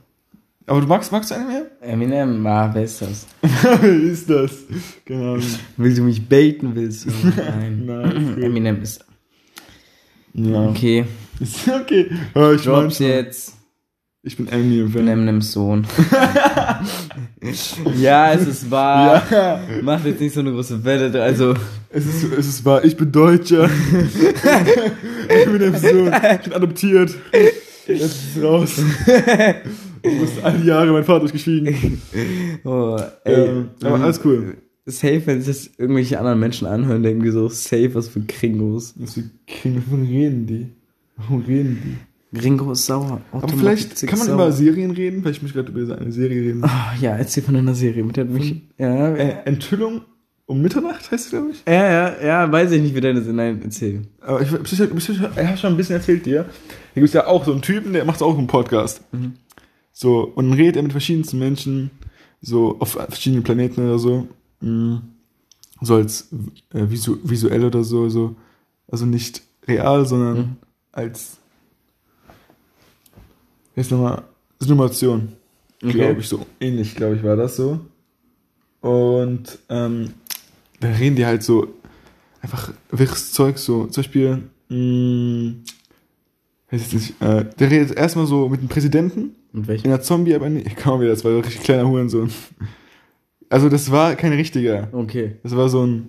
Aber 0.67 0.81
du 0.81 0.87
magst, 0.87 1.13
magst 1.13 1.31
du 1.31 1.35
Eminem? 1.35 1.67
Eminem, 1.81 2.47
ah, 2.47 2.71
wer 2.73 2.85
ist 2.85 3.03
das? 3.03 3.27
wer 3.41 3.83
ist 3.85 4.29
das? 4.31 4.65
Genau. 5.05 5.37
Willst 5.77 5.99
du 5.99 6.03
mich 6.03 6.27
baiten, 6.27 6.75
willst 6.75 7.07
du? 7.07 7.11
Nein. 7.37 7.85
Nein 7.85 8.37
ist 8.37 8.43
Eminem 8.43 8.83
ist. 8.83 9.05
Ja. 10.33 10.69
Okay. 10.69 11.05
Ist 11.39 11.69
okay. 11.69 12.11
Ja, 12.35 12.53
ich 12.53 12.63
Drops 12.63 12.99
jetzt. 13.01 13.57
Ich 14.25 14.37
bin 14.37 14.47
Eminem-Fan. 14.47 15.09
Eminems 15.09 15.51
Sohn. 15.51 15.85
ja, 17.97 18.33
es 18.33 18.47
ist 18.47 18.71
wahr. 18.71 19.21
Ja. 19.29 19.61
Macht 19.83 20.07
jetzt 20.07 20.21
nicht 20.21 20.33
so 20.33 20.39
eine 20.39 20.53
große 20.53 20.85
Welle. 20.85 21.21
Also, 21.21 21.55
Es 21.91 22.07
ist, 22.07 22.33
es 22.33 22.47
ist 22.47 22.65
wahr, 22.65 22.85
ich 22.85 22.97
bin 22.97 23.11
Deutscher. 23.11 23.69
Eminem 25.29 25.77
Sohn. 25.77 26.13
Ich 26.35 26.41
bin 26.45 26.53
adoptiert. 26.53 27.17
Jetzt 27.89 28.01
ist 28.05 28.37
es 28.37 28.43
raus. 28.45 28.81
Ich 30.05 30.13
musste 30.21 30.45
all 30.45 30.57
die 30.57 30.69
Jahre 30.69 30.93
mein 30.93 31.03
Vater 31.03 31.21
durchgeschwiegen. 31.21 32.01
oh, 32.65 32.97
Ja, 33.27 33.65
aber 33.83 34.01
alles 34.05 34.21
cool. 34.25 34.57
Safe, 34.87 35.23
wenn 35.27 35.43
sich 35.43 35.67
das 35.67 35.71
irgendwelche 35.79 36.21
anderen 36.21 36.39
Menschen 36.39 36.69
anhören, 36.69 37.03
denken 37.03 37.25
die 37.25 37.31
so, 37.31 37.49
safe, 37.49 37.93
was 37.95 38.07
für 38.07 38.21
Kringos. 38.21 38.95
Was 38.99 39.15
für 39.15 39.25
Kinder, 39.49 39.83
wovon 39.85 40.07
reden 40.07 40.47
die? 40.47 40.69
Warum 41.17 41.43
reden 41.43 41.81
die? 41.85 42.12
Gringo 42.35 42.73
ist 42.73 42.87
sauer. 42.87 43.21
Aber 43.33 43.49
vielleicht 43.49 44.07
kann 44.07 44.19
man 44.19 44.29
über 44.33 44.53
Serien 44.53 44.91
reden. 44.93 45.23
Vielleicht 45.23 45.43
möchte 45.43 45.59
ich 45.61 45.67
gerade 45.67 45.79
über 45.83 45.99
eine 45.99 46.13
Serie 46.13 46.43
reden. 46.43 46.65
Ah, 46.65 46.95
ja, 47.01 47.17
erzähl 47.17 47.43
von 47.43 47.55
deiner 47.55 47.75
Serie. 47.75 48.03
Mit 48.05 48.17
der 48.17 48.25
mich, 48.25 48.63
ja, 48.79 49.15
Äh, 49.15 49.37
Enthüllung 49.45 50.03
um 50.47 50.61
Mitternacht 50.63 51.11
heißt 51.11 51.27
es, 51.27 51.31
glaube 51.31 51.51
ich. 51.53 51.63
ja, 51.67 51.91
ja, 51.91 52.23
ja, 52.23 52.53
weiß 52.53 52.73
ich 52.73 52.83
nicht, 52.83 52.95
wie 52.95 53.01
deine 53.01 53.23
sind. 53.23 53.37
Nein, 53.37 53.61
erzähl. 53.63 54.03
Aber 54.21 54.41
ich, 54.41 54.49
ich, 54.53 54.81
ich, 54.81 55.09
ich, 55.09 55.21
habe 55.21 55.57
schon 55.57 55.73
ein 55.73 55.77
bisschen 55.77 55.97
erzählt 55.97 56.25
dir. 56.27 56.45
Da 56.45 57.01
gibt 57.01 57.07
es 57.09 57.13
ja 57.15 57.27
auch 57.27 57.45
so 57.45 57.53
einen 57.53 57.63
Typen, 57.63 57.93
der 57.93 58.05
macht 58.05 58.23
auch 58.23 58.37
einen 58.37 58.47
Podcast. 58.47 59.03
Mhm. 59.13 59.35
So, 59.93 60.23
und 60.35 60.49
dann 60.49 60.55
redet 60.59 60.77
er 60.77 60.83
mit 60.83 60.93
verschiedensten 60.93 61.39
Menschen, 61.39 61.91
so 62.41 62.77
auf 62.81 62.93
verschiedenen 63.09 63.45
Planeten 63.45 63.83
oder 63.83 63.99
so. 63.99 64.27
Mm, 64.61 64.97
So 65.83 65.97
als 65.97 66.29
äh, 66.73 66.89
visu 66.91 67.17
visuell 67.25 67.65
oder 67.65 67.85
so, 67.85 68.09
so. 68.09 68.37
Also 68.91 69.05
nicht 69.07 69.43
real, 69.69 70.07
sondern 70.07 70.37
Mhm. 70.39 70.57
als 70.93 71.39
jetzt 73.77 73.91
nochmal 73.91 74.23
Simulation, 74.59 75.33
Okay. 75.83 75.93
glaube 75.95 76.21
ich, 76.21 76.29
so 76.29 76.47
ähnlich, 76.61 76.95
glaube 76.95 77.17
ich, 77.17 77.23
war 77.25 77.35
das 77.37 77.57
so. 77.57 77.81
Und 78.81 79.59
ähm, 79.69 80.11
da 80.81 80.89
reden 80.89 81.17
die 81.17 81.27
halt 81.27 81.43
so 81.43 81.67
einfach 82.41 82.73
wirres 82.91 83.33
Zeug, 83.33 83.59
so 83.59 83.87
zum 83.87 84.03
Beispiel, 84.03 84.43
mh, 84.69 85.55
weiß 86.71 86.87
ich 86.87 86.93
nicht, 86.93 87.23
äh, 87.23 87.45
der 87.59 87.71
redet 87.71 87.97
erstmal 87.97 88.27
so 88.27 88.49
mit 88.49 88.61
dem 88.61 88.69
Präsidenten 88.69 89.35
Und 89.53 89.61
in 89.63 89.67
welchen? 89.69 89.89
der 89.89 90.01
Zombie, 90.03 90.35
aber 90.35 90.49
nicht, 90.49 90.77
komm 90.83 91.01
wieder, 91.01 91.11
das 91.11 91.25
war 91.25 91.33
so 91.33 91.39
ein 91.39 91.45
richtig 91.45 91.63
kleiner 91.63 91.89
Hurensohn. 91.89 92.31
Also 93.49 93.69
das 93.69 93.91
war 93.91 94.15
kein 94.17 94.33
richtiger, 94.33 94.89
Okay. 94.93 95.37
das 95.43 95.55
war 95.57 95.69
so 95.69 95.85
ein 95.85 96.09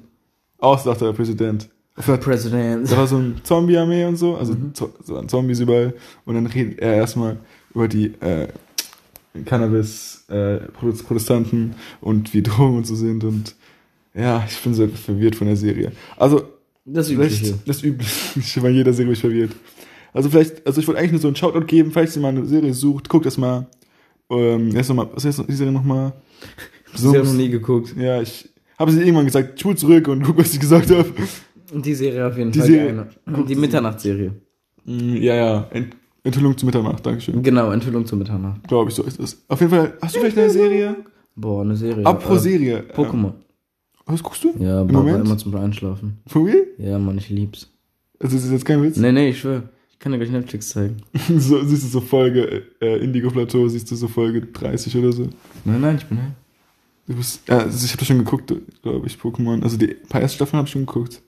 ausgedachter 0.59 1.11
Präsident. 1.13 1.69
Einer 1.95 2.17
President. 2.17 2.91
da 2.91 2.97
war 2.97 3.07
so 3.07 3.17
ein 3.17 3.35
Zombie-Armee 3.43 4.05
und 4.05 4.15
so, 4.17 4.35
also 4.35 4.55
Zo- 4.73 4.93
so 5.03 5.13
waren 5.15 5.29
Zombies 5.29 5.59
überall. 5.59 5.93
Und 6.25 6.35
dann 6.35 6.47
redet 6.47 6.79
er 6.79 6.95
erstmal 6.95 7.37
über 7.73 7.87
die 7.87 8.07
äh, 8.19 8.47
Cannabis-Protestanten 9.45 11.75
und 12.01 12.33
wie 12.33 12.41
Drogen 12.41 12.77
und 12.77 12.87
so 12.87 12.95
sind. 12.95 13.23
Und 13.23 13.55
ja, 14.13 14.45
ich 14.47 14.59
bin 14.61 14.73
so 14.73 14.87
verwirrt 14.87 15.35
von 15.35 15.47
der 15.47 15.57
Serie. 15.57 15.91
Also, 16.17 16.43
Das 16.85 17.09
Übliche. 17.09 17.55
das 17.65 17.83
Übliche, 17.83 18.61
bei 18.61 18.69
jeder 18.69 18.93
Serie 18.93 19.07
bin 19.07 19.13
ich 19.13 19.19
verwirrt. 19.21 19.51
Also 20.13 20.29
vielleicht, 20.29 20.65
also 20.67 20.79
ich 20.79 20.87
wollte 20.87 20.99
eigentlich 20.99 21.13
nur 21.13 21.21
so 21.21 21.27
einen 21.27 21.35
Shoutout 21.35 21.65
geben, 21.65 21.91
falls 21.91 22.15
ihr 22.15 22.21
mal 22.21 22.29
eine 22.29 22.45
Serie 22.45 22.73
sucht, 22.73 23.09
guckt 23.09 23.25
das 23.25 23.37
mal. 23.37 23.67
Ähm, 24.29 24.75
erst 24.75 24.89
noch 24.89 24.95
mal, 24.95 25.09
was 25.13 25.25
heißt 25.25 25.43
die 25.47 25.53
Serie 25.53 25.73
nochmal? 25.73 26.13
Das 26.91 27.03
habe 27.05 27.17
ich 27.17 27.23
noch 27.23 27.33
nie 27.33 27.49
geguckt. 27.49 27.95
Ja, 27.97 28.21
ich 28.21 28.47
habe 28.77 28.91
sie 28.91 29.01
irgendwann 29.01 29.25
gesagt, 29.25 29.59
spul 29.59 29.75
zurück 29.75 30.07
und 30.07 30.23
guck, 30.23 30.37
was 30.37 30.53
ich 30.53 30.59
gesagt 30.59 30.91
habe. 30.91 31.05
Und 31.73 31.85
die 31.85 31.93
Serie 31.95 32.27
auf 32.27 32.37
jeden 32.37 32.51
Die 32.51 32.59
Fall. 32.59 32.67
Serie- 32.67 33.07
Die, 33.27 33.45
die 33.45 33.55
Mitternachtsserie. 33.55 34.31
Mm, 34.85 35.15
Ja, 35.15 35.35
ja, 35.35 35.67
Ent 35.71 35.95
Enthüllung 36.25 36.57
zu 36.57 36.65
Mitternacht, 36.65 37.05
Dankeschön. 37.05 37.43
Genau, 37.43 37.71
Enthüllung 37.71 38.05
zur 38.05 38.17
Mitternacht. 38.17 38.65
Glaube 38.67 38.89
ich, 38.89 38.95
so 38.95 39.03
ist 39.03 39.19
es. 39.19 39.43
Auf 39.49 39.59
jeden 39.59 39.71
Fall, 39.73 39.97
hast 40.01 40.15
du 40.15 40.19
vielleicht 40.19 40.37
eine 40.37 40.49
Serie? 40.49 40.95
Boah, 41.35 41.61
eine 41.63 41.75
Serie. 41.75 42.05
Apropos 42.05 42.37
Äh, 42.45 42.49
Serie. 42.51 42.83
Pokémon. 42.95 43.25
Ähm, 43.25 43.33
was 44.05 44.23
guckst 44.23 44.43
du? 44.43 44.53
Ja, 44.59 44.81
Im 44.83 44.87
Moment? 44.91 45.25
immer 45.25 45.37
zum 45.37 45.53
Einschlafen. 45.55 46.19
For 46.27 46.45
real? 46.45 46.65
Ja, 46.77 46.97
Mann, 46.99 47.17
ich 47.17 47.29
lieb's. 47.29 47.69
Also, 48.19 48.35
das 48.37 48.45
ist 48.45 48.51
jetzt 48.51 48.65
kein 48.65 48.81
Witz? 48.83 48.95
Nee, 48.97 49.11
nee, 49.11 49.29
ich 49.29 49.39
schwör. 49.39 49.63
Ich 49.91 49.99
kann 49.99 50.11
dir 50.13 50.17
gleich 50.17 50.31
Netflix 50.31 50.69
zeigen. 50.69 50.97
so, 51.37 51.61
siehst 51.63 51.83
du 51.83 51.87
so 51.87 51.99
Folge, 52.01 52.63
äh, 52.81 53.03
Indigo 53.03 53.29
Plateau, 53.29 53.67
siehst 53.67 53.89
du 53.91 53.95
so 53.95 54.07
Folge 54.07 54.41
30 54.43 54.95
oder 54.97 55.11
so. 55.11 55.27
Nein, 55.65 55.81
nein, 55.81 55.95
ich 55.97 56.05
bin 56.05 56.17
hey. 56.19 56.29
Du 57.07 57.15
bist, 57.15 57.41
ja, 57.49 57.57
also 57.59 57.83
ich 57.83 57.91
habe 57.91 57.99
das 57.99 58.07
schon 58.07 58.19
geguckt, 58.19 58.53
glaube 58.81 59.07
ich, 59.07 59.15
Pokémon. 59.17 59.61
Also 59.61 59.75
die 59.75 59.87
paar 59.87 60.21
ersten 60.21 60.35
Staffeln 60.37 60.57
habe 60.59 60.67
ich 60.67 60.71
schon 60.71 60.85
geguckt. 60.85 61.21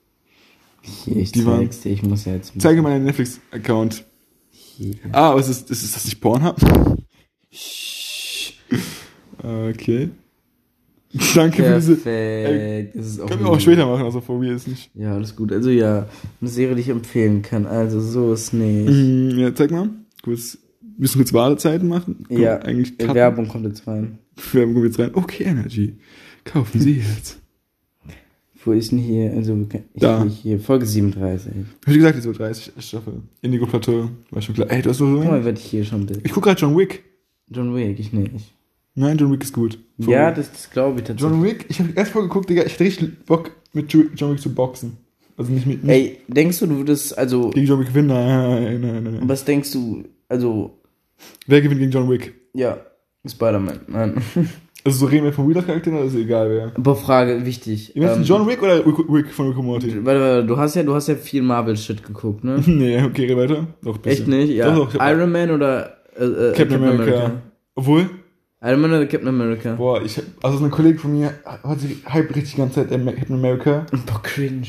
Hier, 1.04 1.16
ich 1.16 1.32
Die 1.32 1.44
zeig's 1.44 1.80
dir. 1.80 1.92
Ich 1.92 2.02
muss 2.02 2.24
ja 2.24 2.34
jetzt. 2.34 2.52
Zeige 2.58 2.82
meinen 2.82 3.04
Netflix-Account. 3.04 4.04
Ah, 5.12 5.34
was 5.34 5.48
ist, 5.48 5.70
ist, 5.70 5.82
ist 5.82 5.96
das 5.96 6.04
nicht 6.04 6.20
Pornhub? 6.20 6.56
okay. 9.42 10.10
Danke 11.34 11.64
für 11.64 11.74
diese. 11.76 11.96
Perfekt. 11.96 12.96
Das 12.96 13.06
ist 13.06 13.20
auch 13.20 13.26
Können 13.28 13.40
wir 13.40 13.48
auch 13.50 13.60
später 13.60 13.86
machen, 13.86 14.04
also 14.04 14.20
for 14.20 14.40
real 14.40 14.54
ist 14.54 14.68
nicht. 14.68 14.90
Ja, 14.94 15.14
alles 15.14 15.34
gut. 15.34 15.50
Also 15.52 15.70
ja, 15.70 16.08
eine 16.40 16.50
Serie, 16.50 16.74
die 16.74 16.82
ich 16.82 16.88
empfehlen 16.90 17.42
kann. 17.42 17.66
Also 17.66 18.00
so 18.00 18.32
ist 18.34 18.52
nicht. 18.52 18.88
Mm, 18.90 19.38
ja, 19.38 19.54
zeig 19.54 19.70
mal. 19.70 19.88
Kurz, 20.22 20.58
müssen 20.98 21.14
wir 21.18 21.22
jetzt 21.24 21.32
Wartezeiten 21.32 21.88
machen? 21.88 22.26
Komm, 22.28 22.38
Ja, 22.38 22.58
eigentlich 22.58 22.98
cutten. 22.98 23.14
Werbung 23.14 23.48
kommt 23.48 23.64
jetzt 23.66 23.86
rein. 23.86 24.18
Werbung 24.52 24.74
kommt 24.74 24.86
jetzt 24.86 24.98
rein. 24.98 25.10
Okay, 25.14 25.44
Energy. 25.44 25.96
Kaufen 26.44 26.80
Sie 26.80 27.02
jetzt. 27.16 27.38
Wo 28.66 28.72
ist 28.72 28.90
denn 28.90 28.98
hier? 28.98 29.32
Also 29.32 29.56
ich 29.94 30.00
Da. 30.00 30.18
bin 30.18 30.28
hier 30.28 30.58
Folge 30.60 30.84
37. 30.84 31.52
Hab 31.54 31.88
ich 31.88 31.94
gesagt, 31.94 32.16
die 32.16 32.20
so 32.20 32.32
30 32.32 32.72
Staffel. 32.80 33.22
Indigo 33.40 33.64
Plateau. 33.66 34.10
War 34.30 34.42
schon 34.42 34.54
klar. 34.56 34.70
Ey, 34.70 34.82
du 34.82 34.90
hast 34.90 34.98
so. 34.98 35.06
Guck 35.06 35.24
mal, 35.24 35.44
werde 35.44 35.58
ich 35.58 35.64
hier 35.64 35.84
schon 35.84 36.04
Bild. 36.04 36.20
Ich 36.24 36.32
guck 36.32 36.44
gerade 36.44 36.60
John 36.60 36.76
Wick. 36.76 37.04
John 37.48 37.74
Wick, 37.74 37.98
ich 38.00 38.12
nicht. 38.12 38.52
Nein, 38.96 39.16
John 39.18 39.30
Wick 39.32 39.42
ist 39.44 39.52
gut. 39.52 39.78
For 40.00 40.12
Ja, 40.12 40.32
das, 40.32 40.50
das 40.50 40.70
glaube 40.70 40.98
ich 40.98 41.06
tatsächlich. 41.06 41.32
John 41.32 41.42
Wick, 41.44 41.66
ich 41.68 41.78
habe 41.78 41.90
erst 41.94 42.14
mal 42.14 42.22
geguckt, 42.22 42.50
Digga, 42.50 42.64
ich 42.64 42.72
hatte 42.74 42.84
richtig 42.84 43.24
Bock, 43.24 43.52
mit 43.72 43.92
John 43.92 44.32
Wick 44.32 44.40
zu 44.40 44.52
boxen. 44.52 44.96
Also 45.36 45.52
nicht 45.52 45.66
mit. 45.66 45.84
Nicht 45.84 45.92
Ey, 45.94 46.18
denkst 46.28 46.58
du, 46.58 46.66
du 46.66 46.78
würdest, 46.78 47.16
also, 47.16 47.50
Gegen 47.50 47.66
John 47.66 47.78
Wick 47.78 47.88
gewinnen? 47.88 48.08
Nein, 48.08 48.80
nein, 48.80 49.02
nein, 49.04 49.14
nein. 49.18 49.28
was 49.28 49.44
denkst 49.44 49.70
du, 49.72 50.02
also, 50.28 50.78
Wer 51.46 51.60
gewinnt 51.60 51.78
gegen 51.80 51.92
John 51.92 52.08
Wick? 52.10 52.34
ja, 52.54 52.78
Spider-Man, 53.26 53.80
nein. 53.88 54.14
Also 54.86 54.98
so 54.98 55.06
reden 55.06 55.24
wir 55.24 55.32
von 55.32 55.46
Real-Charakteren 55.52 55.98
oder 55.98 56.06
ist 56.06 56.14
egal 56.14 56.48
wer? 56.48 56.72
Aber 56.74 56.94
Frage, 56.94 57.44
wichtig. 57.44 57.94
Ihr 57.96 58.02
meinst 58.02 58.18
ähm, 58.18 58.22
John 58.22 58.46
Wick 58.46 58.62
oder 58.62 58.86
Rick, 58.86 58.98
Rick 59.10 59.32
von 59.32 59.48
Rick 59.48 59.56
and 59.56 59.64
Morty? 59.66 60.04
Warte, 60.04 60.20
warte, 60.20 60.46
du 60.46 60.56
hast 60.56 60.76
ja, 60.76 60.84
du 60.84 60.94
hast 60.94 61.08
ja 61.08 61.16
viel 61.16 61.42
Marvel-Shit 61.42 62.04
geguckt, 62.04 62.44
ne? 62.44 62.62
nee, 62.66 63.02
okay, 63.02 63.26
red 63.26 63.36
weiter. 63.36 63.66
Doch, 63.82 63.98
Echt 64.04 64.28
nicht? 64.28 64.52
Ja. 64.52 64.72
Doch, 64.72 64.92
doch, 64.92 65.04
Iron 65.04 65.32
Man 65.32 65.50
oder 65.50 65.96
äh, 66.16 66.24
äh, 66.24 66.52
Captain, 66.52 66.84
America. 66.84 67.32
Obwohl, 67.74 68.08
Iron 68.62 68.80
Man 68.80 68.90
oder 68.92 69.06
Captain 69.06 69.28
America? 69.28 69.74
boah, 69.74 70.00
ich 70.00 70.16
hab, 70.18 70.24
also 70.42 70.58
so 70.58 70.64
ein 70.64 70.70
Kollege 70.70 70.98
von 71.00 71.18
mir 71.18 71.34
hat 71.44 71.80
sich 71.80 71.96
hype 72.08 72.30
richtig 72.30 72.54
die 72.54 72.58
ganze 72.58 72.76
Zeit 72.76 72.92
äh, 72.92 73.12
Captain 73.12 73.34
America. 73.34 73.86
Boah, 74.06 74.22
cringe. 74.22 74.68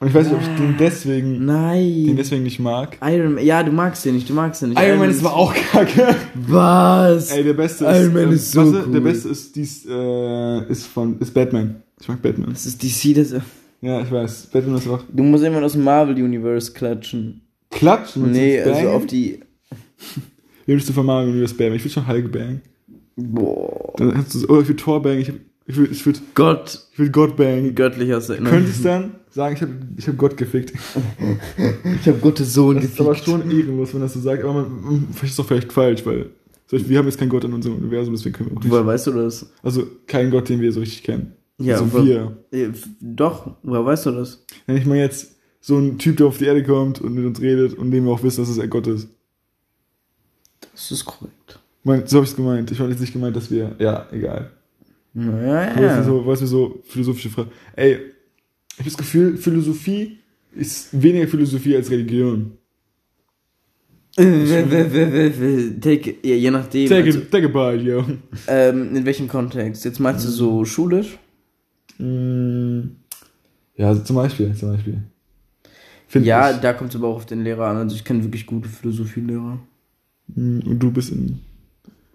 Und 0.00 0.08
ich 0.08 0.14
weiß 0.14 0.26
nicht, 0.28 0.36
ob 0.36 0.40
ich 0.42 0.48
den 0.56 0.76
deswegen, 0.78 1.32
den 1.32 1.44
Nein. 1.46 2.14
deswegen 2.16 2.44
nicht 2.44 2.60
mag. 2.60 2.98
Iron 3.02 3.34
Man, 3.34 3.44
ja, 3.44 3.62
du 3.64 3.72
magst 3.72 4.04
den 4.04 4.14
nicht, 4.14 4.28
du 4.30 4.34
magst 4.34 4.62
den 4.62 4.68
nicht. 4.70 4.80
Iron 4.80 4.98
Man 5.00 5.10
ist 5.10 5.24
aber 5.24 5.34
auch 5.34 5.52
kacke. 5.72 6.14
Was? 6.34 7.32
Ey, 7.32 7.42
der 7.42 7.54
beste 7.54 7.84
Iron 7.84 7.96
ist, 7.96 8.12
Man 8.12 8.22
ähm, 8.22 8.32
ist 8.32 8.52
so 8.52 8.72
warte, 8.72 8.86
cool. 8.86 8.92
Der 8.92 9.00
beste 9.00 9.28
ist 9.30 9.56
dies, 9.56 9.86
äh, 9.88 10.70
ist 10.70 10.86
von, 10.86 11.18
ist 11.18 11.34
Batman. 11.34 11.82
Ich 12.00 12.06
mag 12.06 12.22
Batman. 12.22 12.50
Das 12.50 12.64
ist 12.64 12.80
DC, 12.80 13.14
das. 13.16 13.34
Ja, 13.80 14.00
ich 14.00 14.10
weiß. 14.10 14.50
Batman 14.52 14.76
ist 14.76 14.88
auch 14.88 15.02
Du 15.12 15.22
musst 15.24 15.42
immer 15.44 15.62
aus 15.64 15.72
dem 15.72 15.82
Marvel-Universe 15.82 16.72
klatschen. 16.72 17.40
klatschen. 17.70 18.30
Nee, 18.30 18.60
also 18.60 18.72
Bang. 18.84 18.94
auf 18.94 19.06
die. 19.06 19.40
Wie 20.66 20.72
würdest 20.74 20.88
du 20.88 20.92
von 20.92 21.06
Mario 21.06 21.30
Universe 21.30 21.54
Bang? 21.54 21.72
Ich 21.72 21.82
will 21.82 21.90
schon 21.90 22.06
Hulk 22.06 22.30
Bang. 22.30 22.60
Boah. 23.16 23.94
Dann 23.96 24.12
kannst 24.12 24.34
du, 24.34 24.46
oder 24.46 24.60
ich 24.62 24.68
will 24.68 24.76
Thor 24.76 25.02
Bang. 25.02 25.18
Ich, 25.18 25.28
hab, 25.28 25.36
ich 25.66 25.76
will, 25.76 25.88
ich 25.90 26.06
will, 26.06 26.14
Gott, 26.34 26.86
ich 26.92 26.98
will 27.00 27.10
Gott 27.10 27.36
Bang. 27.36 27.74
göttlich 27.74 28.14
aus 28.14 28.28
der 28.28 28.36
Könnte 28.36 28.70
ich 28.70 28.82
dann 28.82 29.14
sagen, 29.30 29.54
ich 29.54 29.62
habe 29.62 29.72
ich 29.96 30.08
hab 30.08 30.16
Gott 30.18 30.36
gefickt. 30.36 30.72
Ich 32.00 32.08
hab 32.08 32.20
Gottes 32.20 32.54
Sohn 32.54 32.76
Das 32.76 32.84
ist 32.86 33.00
aber 33.00 33.14
schon 33.14 33.50
ehrenlos, 33.50 33.92
wenn 33.94 34.00
das 34.00 34.14
so 34.14 34.20
sagt, 34.20 34.42
aber 34.44 34.54
man 34.68 35.08
versteht 35.08 35.30
es 35.30 35.36
doch 35.36 35.46
vielleicht 35.46 35.72
falsch, 35.72 36.04
weil 36.06 36.30
wir 36.70 36.98
haben 36.98 37.06
jetzt 37.06 37.18
keinen 37.18 37.28
Gott 37.30 37.44
in 37.44 37.52
unserem 37.52 37.76
Universum, 37.76 38.14
deswegen 38.14 38.34
können 38.36 38.50
wir 38.50 38.56
auch 38.58 38.62
nicht. 38.62 38.70
Woher 38.70 38.86
weißt 38.86 39.06
du 39.08 39.12
das? 39.12 39.50
Also 39.62 39.86
keinen 40.06 40.30
Gott, 40.30 40.48
den 40.48 40.60
wir 40.60 40.70
so 40.72 40.80
richtig 40.80 41.02
kennen. 41.02 41.32
Ja, 41.58 41.74
also 41.78 41.92
wo- 41.92 42.04
wir. 42.04 42.36
Äh, 42.50 42.68
Doch, 43.00 43.56
woher 43.62 43.84
weißt 43.84 44.06
du 44.06 44.10
das? 44.12 44.44
Wenn 44.66 44.76
ich 44.76 44.86
mal 44.86 44.96
jetzt 44.98 45.36
so 45.60 45.76
ein 45.78 45.98
Typ, 45.98 46.18
der 46.18 46.26
auf 46.26 46.38
die 46.38 46.44
Erde 46.44 46.62
kommt 46.62 47.00
und 47.00 47.14
mit 47.14 47.24
uns 47.24 47.40
redet 47.40 47.74
und 47.74 47.90
dem 47.90 48.04
wir 48.04 48.12
auch 48.12 48.22
wissen, 48.22 48.42
dass 48.42 48.48
es 48.48 48.58
ein 48.58 48.70
Gott 48.70 48.86
ist. 48.86 49.08
Das 50.72 50.90
ist 50.92 51.04
korrekt. 51.04 51.58
Mein, 51.84 52.06
so 52.06 52.16
habe 52.18 52.24
ich 52.24 52.30
es 52.30 52.36
gemeint. 52.36 52.70
Ich 52.70 52.78
habe 52.80 52.90
jetzt 52.90 53.00
nicht 53.00 53.12
gemeint, 53.12 53.34
dass 53.34 53.50
wir. 53.50 53.74
Ja, 53.78 54.06
egal. 54.12 54.50
Naja, 55.14 55.74
Ja. 55.74 55.80
ja. 55.80 56.02
So, 56.04 56.24
was 56.26 56.40
wir 56.40 56.46
so 56.46 56.80
philosophische 56.84 57.30
Fragen. 57.30 57.50
Ey, 57.74 57.98
ich 58.78 58.80
habe 58.80 58.90
das 58.90 58.96
Gefühl, 58.96 59.36
Philosophie 59.36 60.18
ist 60.54 60.88
weniger 61.02 61.26
Philosophie 61.28 61.76
als 61.76 61.90
Religion. 61.90 62.52
Äh, 64.16 65.70
Take, 65.80 66.16
ja, 66.22 66.34
je 66.34 66.50
nachdem. 66.50 66.88
Take, 66.88 67.04
also, 67.04 67.20
take 67.30 67.46
a 67.46 67.48
bite, 67.48 67.84
yo. 67.84 68.04
ähm, 68.48 68.96
in 68.96 69.04
welchem 69.04 69.28
Kontext? 69.28 69.84
Jetzt 69.84 70.00
meinst 70.00 70.24
du 70.26 70.30
so 70.30 70.64
schulisch? 70.64 71.18
Mm, 71.98 72.80
Ja, 73.76 73.88
also 73.88 74.02
zum 74.02 74.16
Beispiel, 74.16 74.54
zum 74.54 74.72
Beispiel. 74.72 75.02
Find 76.08 76.26
ja, 76.26 76.50
ich. 76.50 76.56
da 76.58 76.72
kommt 76.72 76.90
es 76.90 76.96
aber 76.96 77.08
auch 77.08 77.16
auf 77.16 77.26
den 77.26 77.44
Lehrer 77.44 77.66
an. 77.66 77.76
Also 77.76 77.94
ich 77.94 78.04
kenne 78.04 78.24
wirklich 78.24 78.46
gute 78.46 78.68
Philosophielehrer. 78.68 79.58
Hm, 80.34 80.62
Und 80.66 80.78
du 80.80 80.90
bist 80.90 81.10
in, 81.12 81.38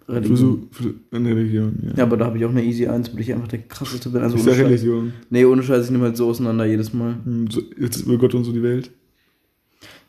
Religion. 0.08 0.68
Für, 0.70 0.94
in 1.12 1.26
Religion, 1.26 1.78
ja. 1.82 1.92
Ja, 1.96 2.02
aber 2.04 2.16
da 2.16 2.26
habe 2.26 2.38
ich 2.38 2.44
auch 2.44 2.50
eine 2.50 2.62
Easy 2.62 2.86
1, 2.86 3.12
weil 3.14 3.20
ich 3.20 3.32
einfach 3.32 3.48
der 3.48 3.60
krasseste 3.60 4.10
bin. 4.10 4.22
Also 4.22 4.36
ist 4.36 4.46
ohne 4.46 4.56
ja. 4.56 4.64
Religion. 4.64 5.12
Nee, 5.30 5.44
ohne 5.44 5.62
Scheiß, 5.62 5.86
ich 5.86 5.90
nehme 5.90 6.04
halt 6.04 6.16
so 6.16 6.28
auseinander 6.28 6.66
jedes 6.66 6.92
Mal. 6.92 7.16
Hm, 7.24 7.50
So, 7.50 7.62
jetzt 7.78 7.96
ist 7.96 8.06
über 8.06 8.18
Gott 8.18 8.34
und 8.34 8.44
so 8.44 8.52
die 8.52 8.62
Welt. 8.62 8.90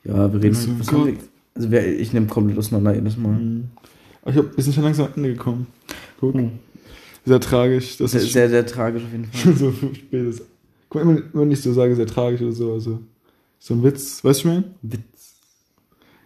Ja, 0.04 0.32
wir 0.32 0.42
reden 0.42 0.56
halt. 0.56 0.88
Gott. 0.88 1.08
wir, 1.08 1.14
also 1.56 1.72
wer, 1.72 2.00
ich 2.00 2.14
nehme 2.14 2.28
komplett 2.28 2.58
auseinander 2.58 2.94
jedes 2.94 3.18
Mal. 3.18 3.38
Hm. 3.38 3.64
Aber 4.22 4.32
ich 4.32 4.38
hab, 4.38 4.58
wir 4.58 4.64
sind 4.64 4.74
schon 4.74 4.84
langsam 4.84 5.08
am 5.08 5.14
Ende 5.16 5.34
gekommen. 5.34 5.68
Guck. 6.20 6.34
Hm. 6.34 6.52
Sehr 7.26 7.40
tragisch. 7.40 7.98
Das 7.98 8.12
Sehr, 8.12 8.22
ist 8.22 8.34
sehr, 8.34 8.50
sehr 8.50 8.66
tragisch 8.66 9.04
auf 9.04 9.12
jeden 9.12 9.26
Fall. 9.26 9.54
so 9.56 9.72
spät 9.72 10.28
ist. 10.28 10.44
Guck 10.90 11.06
mal, 11.06 11.24
immer 11.34 11.46
nicht 11.46 11.62
so 11.62 11.74
sage, 11.74 11.96
sehr 11.96 12.06
tragisch 12.06 12.42
oder 12.42 12.52
so. 12.52 12.74
Also, 12.74 13.00
so 13.60 13.74
ein 13.74 13.84
Witz. 13.84 14.24
Weißt 14.24 14.24
du, 14.24 14.30
was 14.30 14.38
ich 14.40 14.46
meine? 14.46 14.64
Witz. 14.82 15.35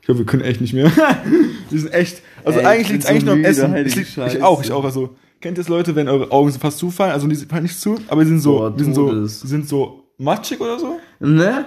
Ich 0.02 0.06
glaube, 0.06 0.20
wir 0.20 0.26
können 0.26 0.44
echt 0.44 0.62
nicht 0.62 0.74
mehr. 0.74 0.92
wir 1.70 1.80
sind 1.80 1.94
echt. 1.94 2.22
Also 2.44 2.60
Ey, 2.60 2.66
eigentlich 2.66 2.88
ich 2.88 2.92
liegt 2.94 3.04
es 3.04 3.10
bin 3.10 3.16
eigentlich 3.16 3.22
so 3.22 3.26
nur 3.26 3.36
am 3.36 3.46
Essen. 3.46 3.76
Es 3.76 3.96
liegt, 3.96 4.18
ich 4.18 4.44
auch, 4.44 4.64
ich 4.64 4.72
auch. 4.72 4.84
Also, 4.84 5.16
kennt 5.42 5.58
ihr 5.58 5.62
das 5.62 5.70
Leute, 5.70 5.96
wenn 5.96 6.08
eure 6.08 6.32
Augen 6.32 6.52
so 6.52 6.60
fast 6.60 6.78
zufallen? 6.80 7.14
Also, 7.14 7.28
die 7.28 7.36
fallen 7.36 7.64
nicht 7.64 7.80
zu, 7.80 7.98
aber 8.08 8.24
die 8.24 8.30
sind 8.30 8.40
so, 8.40 8.58
Boah, 8.58 8.72
die 8.72 8.84
sind 8.84 8.96
so, 8.96 9.26
sind 9.26 9.68
so 9.68 10.04
matschig 10.18 10.60
oder 10.60 10.80
so. 10.80 11.00
Ne? 11.20 11.66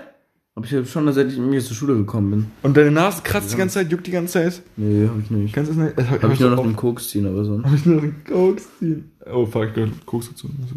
Aber 0.55 0.66
ich 0.66 0.75
habe 0.75 0.85
schon, 0.85 1.11
seit 1.12 1.33
ich 1.33 1.38
mir 1.38 1.61
zur 1.62 1.75
Schule 1.75 1.95
gekommen 1.95 2.31
bin. 2.31 2.47
Und 2.62 2.77
deine 2.77 2.90
Nase 2.90 3.23
kratzt 3.23 3.53
die 3.53 3.57
ganze 3.57 3.75
Zeit, 3.75 3.90
juckt 3.90 4.07
die 4.07 4.11
ganze 4.11 4.35
Zeit. 4.35 4.62
Nee, 4.77 5.09
habe 5.09 5.21
ich 5.21 5.31
nicht. 5.31 5.55
Kannst 5.55 5.73
du 5.73 5.77
das 5.77 5.85
nicht? 5.85 5.99
Das 5.99 6.23
Habe 6.23 6.33
ich 6.35 6.40
nur 6.40 6.51
noch 6.51 6.64
einen 6.64 6.77
Koks 6.77 7.09
ziehen, 7.09 7.27
aber 7.27 7.45
sonst. 7.45 7.64
Hab 7.64 7.75
ich 7.75 7.87
nur 7.87 7.97
noch 7.97 8.03
einen 8.03 8.25
Koks 8.25 8.64
ziehen. 8.79 9.11
Oh, 9.33 9.47
fuck, 9.47 9.68
ich 9.68 9.75
gehört 9.75 10.05
Koks 10.05 10.29
dazu. 10.29 10.51
Also, 10.62 10.77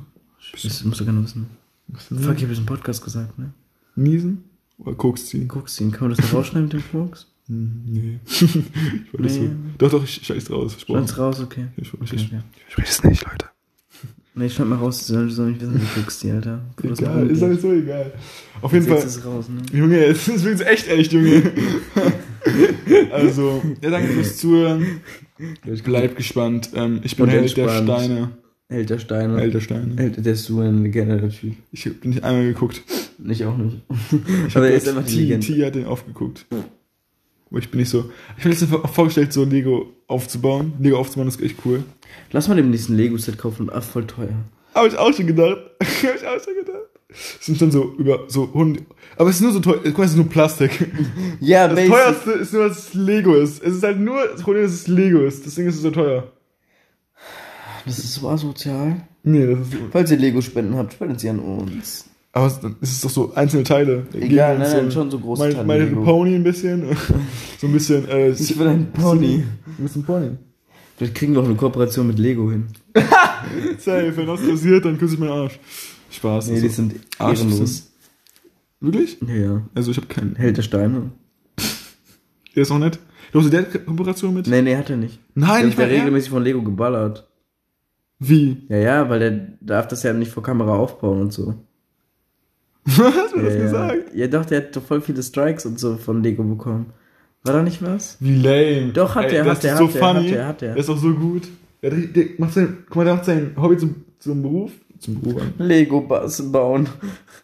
Das 0.63 0.83
musst 0.85 1.01
du 1.01 1.05
gerne 1.05 1.23
wissen. 1.23 1.47
Fuck, 1.93 2.37
ich 2.37 2.43
habe 2.43 2.53
es 2.53 2.59
im 2.59 2.65
Podcast 2.65 3.03
gesagt, 3.03 3.37
ne? 3.37 3.51
Niesen 3.95 4.45
oder 4.77 4.93
Koks 4.95 5.25
ziehen? 5.27 5.47
Koks 5.47 5.75
ziehen. 5.75 5.91
Kann 5.91 6.07
man 6.07 6.17
das 6.17 6.25
noch 6.25 6.39
rausschneiden 6.39 6.69
mit 6.69 6.73
dem 6.73 6.83
Koks? 6.91 7.27
Nee. 7.47 8.19
ich 8.25 8.41
wollte 9.13 9.23
das 9.23 9.35
so. 9.35 9.41
Nee. 9.41 9.49
Doch, 9.77 9.91
doch, 9.91 10.03
ich 10.03 10.21
scheiß 10.23 10.45
draus. 10.45 10.73
Versprochen. 10.73 10.99
Schneid's 10.99 11.17
raus, 11.17 11.39
okay. 11.41 11.67
Ich, 11.77 11.87
ich, 11.87 11.93
okay. 11.93 12.15
ich, 12.15 12.31
ja. 12.31 12.43
ich 12.67 12.73
spreche 12.73 12.89
es 12.89 13.03
nicht, 13.03 13.25
Leute. 13.25 13.47
Nee, 14.37 14.49
schneid 14.49 14.67
mal 14.67 14.75
raus, 14.75 15.07
die 15.07 15.13
die 15.13 15.31
sollen 15.31 15.51
nicht 15.51 15.61
wissen, 15.61 15.81
wie 15.81 16.01
Koks 16.01 16.19
ziehen, 16.19 16.35
Alter. 16.35 16.59
Guck, 16.75 16.91
was 16.91 16.99
Egal, 16.99 17.29
ist 17.29 17.41
nicht 17.41 17.61
so 17.61 17.71
egal. 17.71 18.11
Auf 18.61 18.73
jeden 18.73 18.85
Fall. 18.85 18.97
ist 18.97 19.05
es 19.05 19.25
raus, 19.25 19.45
ne? 19.47 19.61
Junge, 19.71 19.97
es 20.07 20.27
ist 20.27 20.43
wirklich 20.43 20.67
echt 20.67 20.89
echt, 20.89 21.13
Junge. 21.13 21.53
also, 23.13 23.63
ja, 23.81 23.91
danke 23.91 24.09
fürs 24.09 24.35
Zuhören. 24.35 24.99
Bleibt 25.85 26.17
gespannt. 26.17 26.71
Ähm, 26.75 26.99
ich 27.03 27.15
bin 27.15 27.29
Held 27.29 27.55
der. 27.55 27.69
Steine. 27.69 28.31
Held 28.67 28.89
der 28.89 28.99
Steine. 28.99 29.39
Held 29.39 29.53
der 29.53 29.61
Steine. 29.61 29.95
Held, 29.95 30.25
der 30.25 30.33
ist 30.33 30.43
so 30.43 30.61
Typ. 30.61 31.55
Ich 31.71 31.85
hab 31.85 32.03
nicht 32.03 32.21
einmal 32.21 32.43
geguckt. 32.43 32.83
Ich 33.25 33.45
auch 33.45 33.55
nicht. 33.55 33.77
Ich 34.47 34.57
Aber 34.57 34.67
er 34.67 34.75
ist 34.75 34.85
jetzt 34.85 34.97
einfach 34.97 35.07
die 35.09 35.15
T, 35.15 35.21
Legende. 35.21 35.47
T 35.47 35.65
hat 35.65 35.75
den 35.75 35.85
aufgeguckt. 35.85 36.45
Aber 37.55 37.63
ich 37.63 37.71
bin 37.71 37.79
nicht 37.79 37.89
so. 37.89 38.11
Ich 38.35 38.43
habe 38.43 38.49
letztens 38.49 38.69
vor- 38.71 38.85
vorgestellt, 38.85 39.31
so 39.31 39.45
Lego 39.45 39.93
aufzubauen. 40.07 40.73
Lego 40.81 40.97
aufzubauen 40.97 41.29
ist 41.29 41.41
echt 41.41 41.55
cool. 41.63 41.85
Lass 42.33 42.49
mal 42.49 42.55
dem 42.55 42.69
nächsten 42.69 42.95
Lego-Set 42.97 43.37
kaufen. 43.37 43.69
Ach, 43.73 43.81
voll 43.81 44.05
teuer. 44.05 44.33
Habe 44.73 44.89
ich 44.89 44.97
auch 44.97 45.13
schon 45.13 45.27
gedacht. 45.27 45.55
Habe 45.81 46.17
ich 46.17 46.27
auch 46.27 46.43
schon 46.43 46.55
gedacht. 46.55 46.81
Es 47.39 47.45
sind 47.45 47.57
schon 47.57 47.71
so 47.71 47.93
über 47.97 48.25
so 48.27 48.53
Hunde. 48.53 48.81
Aber 49.15 49.29
es 49.29 49.37
ist 49.37 49.41
nur 49.41 49.53
so 49.53 49.61
teuer. 49.61 49.79
Guck 49.85 49.97
mal, 49.99 50.03
es 50.03 50.11
ist 50.11 50.17
nur 50.17 50.27
Plastik. 50.27 50.91
Ja, 51.39 51.69
Das 51.69 51.87
teuerste 51.87 52.31
ist 52.31 52.51
nur, 52.51 52.67
dass 52.67 52.77
es 52.89 52.93
Lego 52.93 53.35
ist. 53.35 53.63
Es 53.63 53.75
ist 53.75 53.83
halt 53.83 54.01
nur 54.01 54.27
das 54.27 54.41
Problem, 54.41 54.63
dass 54.63 54.73
es 54.73 54.87
Lego 54.89 55.19
ist. 55.19 55.45
Deswegen 55.45 55.69
ist 55.69 55.75
es 55.75 55.81
so 55.81 55.91
teuer. 55.91 56.29
Das 57.85 57.97
ist 57.99 58.15
so 58.15 58.27
asozial. 58.27 58.97
Nee, 59.23 59.45
das 59.47 59.59
ist. 59.69 59.77
Falls 59.91 60.11
ihr 60.11 60.17
Lego-Spenden 60.17 60.75
habt, 60.75 60.91
spendet 60.91 61.21
sie 61.21 61.29
an 61.29 61.39
uns. 61.39 62.09
Aber 62.35 62.47
es 62.47 62.59
es 62.81 62.91
ist 62.91 63.05
doch 63.05 63.09
so 63.09 63.33
einzelne 63.33 63.63
Teile. 63.63 64.07
Egal, 64.13 64.59
nein, 64.59 64.69
so, 64.69 64.75
nein, 64.75 64.91
schon 64.91 65.09
so 65.09 65.19
große 65.19 65.41
mein, 65.41 65.53
Teile 65.53 65.65
Mein 65.65 65.79
Lego. 65.79 66.03
Pony 66.03 66.35
ein 66.35 66.43
bisschen. 66.43 66.83
so 67.59 67.67
ein 67.67 67.71
bisschen. 67.71 68.09
Äh, 68.09 68.31
Ich 68.31 68.59
will 68.59 68.67
ein 68.67 68.91
Pony. 68.91 69.45
Du 69.77 69.83
bist 69.83 69.95
ein 69.95 70.03
Pony. 70.03 70.31
Vielleicht 70.97 71.15
kriegen 71.15 71.33
wir 71.33 71.39
auch 71.39 71.45
eine 71.45 71.55
Kooperation 71.55 72.07
mit 72.07 72.19
Lego 72.19 72.51
hin. 72.51 72.67
Safe, 73.79 74.11
wenn 74.17 74.27
das 74.27 74.41
passiert, 74.45 74.83
dann 74.83 74.97
küsse 74.97 75.13
ich 75.13 75.19
meinen 75.21 75.31
Arsch. 75.31 75.57
Spaß. 76.11 76.47
Nee, 76.47 76.55
also. 76.55 76.67
die 76.67 76.73
sind 76.73 76.95
Arsch 77.19 77.39
ehrenlos. 77.39 77.91
Wirklich? 78.81 79.17
Ja, 79.25 79.33
ja. 79.35 79.61
Also 79.73 79.91
ich 79.91 79.97
habe 79.97 80.07
keinen. 80.07 80.35
Held 80.35 80.57
der 80.57 80.63
Steine. 80.63 81.11
Der 82.53 82.63
ist 82.63 82.71
auch 82.71 82.79
nett. 82.79 82.99
Du 83.31 83.39
hast 83.39 83.51
der 83.51 83.63
Kooperation 83.63 84.33
mit? 84.33 84.47
Nee, 84.47 84.61
nee, 84.61 84.75
hat 84.75 84.89
er 84.89 84.97
nicht. 84.97 85.19
Nein, 85.35 85.55
Der 85.57 85.65
nicht 85.67 85.77
mehr 85.77 85.89
regelmäßig 85.89 86.31
von 86.31 86.43
Lego 86.43 86.61
geballert. 86.61 87.29
Wie? 88.19 88.65
Ja, 88.67 88.77
ja, 88.77 89.09
weil 89.09 89.19
der 89.19 89.31
darf 89.61 89.87
das 89.87 90.03
ja 90.03 90.11
nicht 90.11 90.31
vor 90.31 90.43
Kamera 90.43 90.75
aufbauen 90.75 91.21
und 91.21 91.31
so. 91.33 91.55
Was 92.85 92.97
hast 93.15 93.33
du 93.33 93.39
Ja, 93.39 93.43
das 93.45 93.55
gesagt? 93.57 94.15
ja, 94.15 94.27
doch, 94.27 94.45
der 94.45 94.57
hat 94.61 94.75
doch 94.75 94.83
voll 94.83 95.01
viele 95.01 95.23
Strikes 95.23 95.65
und 95.65 95.79
so 95.79 95.95
von 95.97 96.21
Lego 96.23 96.43
bekommen. 96.43 96.87
War 97.43 97.53
da 97.53 97.63
nicht 97.63 97.83
was? 97.83 98.17
Wie 98.19 98.35
lame. 98.35 98.91
Doch, 98.93 99.15
hat 99.15 99.25
Ey, 99.25 99.31
der, 99.31 99.45
hat 99.45 99.63
der, 99.63 99.73
ist 99.73 99.77
so 99.79 99.87
hat 99.87 99.93
der, 99.95 100.01
funny. 100.03 100.27
hat 100.29 100.35
der, 100.35 100.47
hat 100.47 100.61
der. 100.61 100.69
Der 100.73 100.77
ist 100.81 100.89
auch 100.89 100.97
so 100.97 101.13
gut. 101.13 101.43
Der, 101.81 101.91
der 101.91 102.25
macht 102.37 102.53
sein, 102.53 102.77
guck 102.87 102.95
mal, 102.97 103.05
der 103.05 103.15
macht 103.15 103.25
sein 103.25 103.51
Hobby 103.59 103.77
zum, 103.77 103.95
zum 104.19 104.41
Beruf. 104.41 104.71
Zum 104.97 105.21
Beruf 105.21 105.41
an. 105.41 105.53
Lego-Bass 105.57 106.51
bauen. 106.51 106.87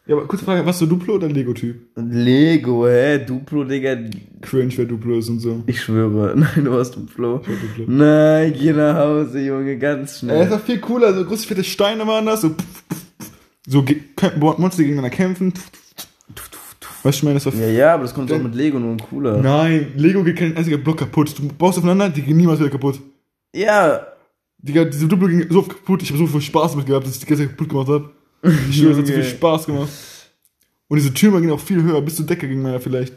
Ja, 0.08 0.16
aber 0.16 0.26
kurze 0.26 0.46
Frage, 0.46 0.66
warst 0.66 0.82
du 0.82 0.86
Duplo 0.88 1.16
oder 1.16 1.28
Lego-Typ? 1.28 1.76
Lego, 1.98 2.88
hä? 2.88 3.20
Duplo, 3.26 3.64
Digga. 3.66 3.98
Cringe, 4.42 4.72
wer 4.78 4.86
Duplo 4.86 5.20
ist 5.20 5.30
und 5.30 5.40
so. 5.40 5.62
Ich 5.68 5.82
schwöre. 5.82 6.34
Nein, 6.36 6.64
du 6.66 6.72
warst 6.72 6.96
Duplo. 6.96 7.38
Duplo. 7.40 7.86
Nein, 7.88 8.54
geh 8.58 8.72
nach 8.74 8.96
Hause, 8.96 9.40
Junge, 9.42 9.78
ganz 9.78 10.14
Er 10.14 10.20
schnell. 10.20 10.44
ist 10.44 10.52
doch 10.54 10.62
viel 10.62 10.80
cooler, 10.80 11.14
so 11.14 11.26
große 11.26 11.46
fette 11.48 11.64
Steine 11.64 12.08
waren 12.08 12.26
das, 12.26 12.42
so 12.42 12.50
pff, 12.50 12.56
pff. 12.90 13.11
So 13.68 13.86
Monster 14.40 14.78
die 14.78 14.84
gegeneinander 14.84 15.16
kämpfen. 15.16 15.54
Weißt 17.04 17.18
du, 17.18 17.20
ich 17.20 17.24
meine, 17.24 17.34
das 17.36 17.46
war 17.46 17.54
Ja, 17.54 17.68
ja, 17.68 17.94
aber 17.96 18.04
das 18.04 18.14
kommt 18.14 18.30
doch 18.30 18.42
mit 18.42 18.54
Lego 18.54 18.80
nur 18.80 18.92
ein 18.92 19.00
cooler. 19.00 19.38
Nein, 19.42 19.94
Lego 19.96 20.24
geht 20.24 20.38
kein 20.38 20.56
einziger 20.56 20.78
Block 20.78 20.98
kaputt. 20.98 21.38
Du 21.38 21.48
baust 21.48 21.78
aufeinander, 21.78 22.10
die 22.10 22.22
gehen 22.22 22.38
niemals 22.38 22.60
wieder 22.60 22.70
kaputt. 22.70 23.00
Ja, 23.56 24.06
Digga, 24.64 24.86
diese 24.86 25.08
Duplo 25.08 25.28
ging 25.28 25.48
so 25.50 25.60
oft 25.60 25.70
kaputt, 25.70 26.04
ich 26.04 26.10
habe 26.10 26.20
so 26.20 26.28
viel 26.28 26.42
Spaß 26.42 26.72
damit 26.72 26.86
gehabt, 26.86 27.06
dass 27.06 27.16
ich 27.16 27.20
die 27.20 27.26
ganze 27.26 27.44
Zeit 27.44 27.52
kaputt 27.58 27.70
gemacht 27.70 27.88
habe. 27.88 28.10
Ich 28.70 28.78
schwöre, 28.78 28.92
es 28.92 28.98
hat 29.00 29.08
so 29.08 29.14
viel. 29.14 29.24
Spaß 29.24 29.66
gemacht. 29.66 29.90
Und 30.88 30.98
diese 30.98 31.14
Türme 31.14 31.40
gingen 31.40 31.54
auch 31.54 31.60
viel 31.60 31.82
höher, 31.82 32.02
bis 32.02 32.18
zur 32.18 32.26
Decke 32.26 32.48
ging 32.48 32.62
meiner 32.62 32.80
vielleicht. 32.80 33.14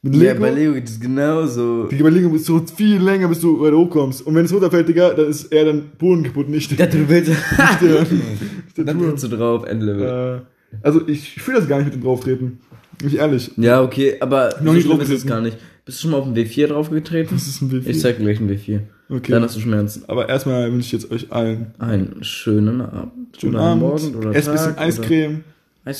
Mit 0.00 0.14
ja, 0.14 0.32
Lego, 0.32 0.40
bei 0.40 0.50
Lego 0.50 0.74
geht 0.74 0.88
es 0.88 1.00
genauso. 1.00 1.84
Digga, 1.88 2.04
bei 2.04 2.10
Lego 2.10 2.28
bist 2.28 2.48
du 2.48 2.64
viel 2.64 3.02
länger, 3.02 3.26
bis 3.26 3.40
du 3.40 3.60
weiter 3.60 3.76
hochkommst. 3.76 4.24
Und 4.24 4.34
wenn 4.36 4.44
es 4.44 4.52
runterfällt, 4.52 4.88
Digga, 4.88 5.12
dann 5.12 5.28
ist 5.28 5.46
eher 5.46 5.64
dein 5.64 5.90
Boden 5.98 6.22
kaputt, 6.22 6.48
nicht 6.48 6.70
Ja, 6.78 6.86
der, 6.86 7.00
du 7.00 7.08
willst. 7.08 7.30
nicht 7.30 7.82
der, 7.82 8.00
nicht 8.02 8.76
der 8.76 8.84
Dann 8.84 8.98
trittst 9.00 9.24
du 9.24 9.28
drauf, 9.28 9.64
Endlevel. 9.64 10.42
Äh, 10.72 10.76
also 10.82 11.06
ich 11.08 11.42
fühle 11.42 11.58
das 11.58 11.68
gar 11.68 11.78
nicht 11.78 11.86
mit 11.86 11.94
dem 11.94 12.02
Drauftreten. 12.02 12.60
Ich 13.04 13.16
ehrlich. 13.18 13.50
Ja, 13.56 13.82
okay, 13.82 14.16
aber 14.20 14.50
Noch 14.60 14.66
so 14.66 14.72
nie 14.74 14.82
schlimm 14.82 15.00
ist 15.00 15.10
es 15.10 15.26
gar 15.26 15.40
nicht. 15.40 15.56
Bist 15.84 15.98
du 15.98 16.02
schon 16.02 16.10
mal 16.12 16.18
auf 16.18 16.32
dem 16.32 16.34
W4 16.34 16.68
draufgetreten? 16.68 17.36
Das 17.36 17.48
ist 17.48 17.60
ein 17.60 17.70
W4. 17.70 17.88
Ich 17.88 18.00
zeig 18.00 18.18
dir 18.18 18.24
gleich 18.24 18.40
ein 18.40 18.48
W4. 18.48 18.80
Okay. 19.10 19.32
Dann 19.32 19.42
hast 19.42 19.56
du 19.56 19.60
Schmerzen. 19.60 20.04
Aber 20.06 20.28
erstmal 20.28 20.70
wünsche 20.70 20.86
ich 20.86 20.92
jetzt 20.92 21.10
euch 21.10 21.32
allen 21.32 21.72
Einen 21.78 22.22
schönen 22.22 22.80
Abend. 22.82 23.36
schönen 23.40 23.56
Abend. 23.56 23.82
Morgen 23.82 24.14
oder 24.14 24.34
Esst 24.34 24.48
ein 24.48 24.54
bisschen 24.54 24.78
Eiscreme. 24.78 25.44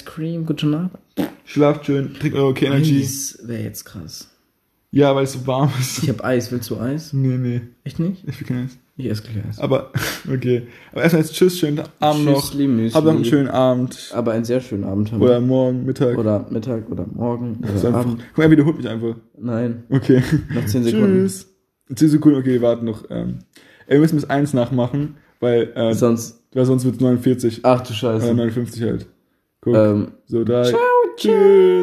Cream, 0.04 0.46
guten 0.46 0.74
Abend. 0.74 0.90
Schlaft 1.48 1.86
schön. 1.86 2.12
Trinkt 2.14 2.36
eure 2.36 2.48
okay 2.48 2.66
Energy. 2.66 3.00
Eis 3.00 3.38
wäre 3.42 3.62
jetzt 3.62 3.84
krass. 3.84 4.28
Ja, 4.90 5.14
weil 5.16 5.24
es 5.24 5.32
so 5.32 5.46
warm 5.46 5.70
ist. 5.80 6.02
Ich 6.02 6.08
hab 6.10 6.22
Eis. 6.24 6.52
Willst 6.52 6.68
du 6.70 6.78
Eis? 6.78 7.12
Nee, 7.14 7.36
nee. 7.38 7.60
Echt 7.84 7.98
nicht? 7.98 8.22
Ich 8.28 8.38
will 8.40 8.46
kein 8.46 8.64
Eis. 8.66 8.78
Ich 8.98 9.06
esse 9.06 9.22
gleich 9.22 9.44
Eis. 9.48 9.58
Aber, 9.58 9.92
okay. 10.32 10.66
Aber 10.92 11.02
erstmal 11.02 11.22
jetzt 11.22 11.34
Tschüss, 11.34 11.58
schönen 11.58 11.80
Abend 12.00 12.24
noch. 12.26 12.42
Tschüssli, 12.42 12.66
Müsli. 12.66 13.00
Noch 13.00 13.10
einen 13.10 13.24
schönen 13.24 13.48
Abend. 13.48 14.10
Aber 14.14 14.32
einen 14.32 14.44
sehr 14.44 14.60
schönen 14.60 14.84
Abend 14.84 15.10
haben 15.12 15.22
Oder 15.22 15.40
morgen, 15.40 15.86
Mittag. 15.86 16.18
Oder 16.18 16.46
Mittag 16.50 16.90
oder 16.90 17.06
Morgen 17.06 17.58
oder 17.62 17.70
einfach, 17.72 17.94
Abend. 18.00 18.18
guck 18.28 18.38
mal, 18.38 18.44
er 18.44 18.50
wiederholt 18.50 18.76
mich 18.76 18.88
einfach. 18.88 19.14
Nein, 19.38 19.84
Okay. 19.88 20.22
noch 20.54 20.66
10 20.66 20.84
Sekunden. 20.84 21.14
Tschüss. 21.26 21.48
10 21.94 22.08
Sekunden, 22.08 22.38
okay, 22.38 22.52
wir 22.54 22.62
warten 22.62 22.84
noch. 22.84 23.04
Ähm, 23.10 23.38
ey, 23.86 23.94
wir 23.96 24.00
müssen 24.00 24.16
bis 24.16 24.28
1 24.28 24.52
nachmachen, 24.52 25.16
weil, 25.40 25.72
äh, 25.74 25.94
Sonst. 25.94 26.42
weil 26.52 26.64
sonst 26.66 26.84
wird 26.84 27.00
49. 27.00 27.60
Ach 27.62 27.80
du 27.82 27.92
Äh, 27.92 27.96
Scheiße. 27.96 28.34
59 28.34 28.82
halt. 28.82 29.06
Guck. 29.60 29.74
Ähm, 29.76 30.08
so, 30.26 30.44
da. 30.44 30.64
ciao, 30.64 30.78
Tschüss. 31.18 31.68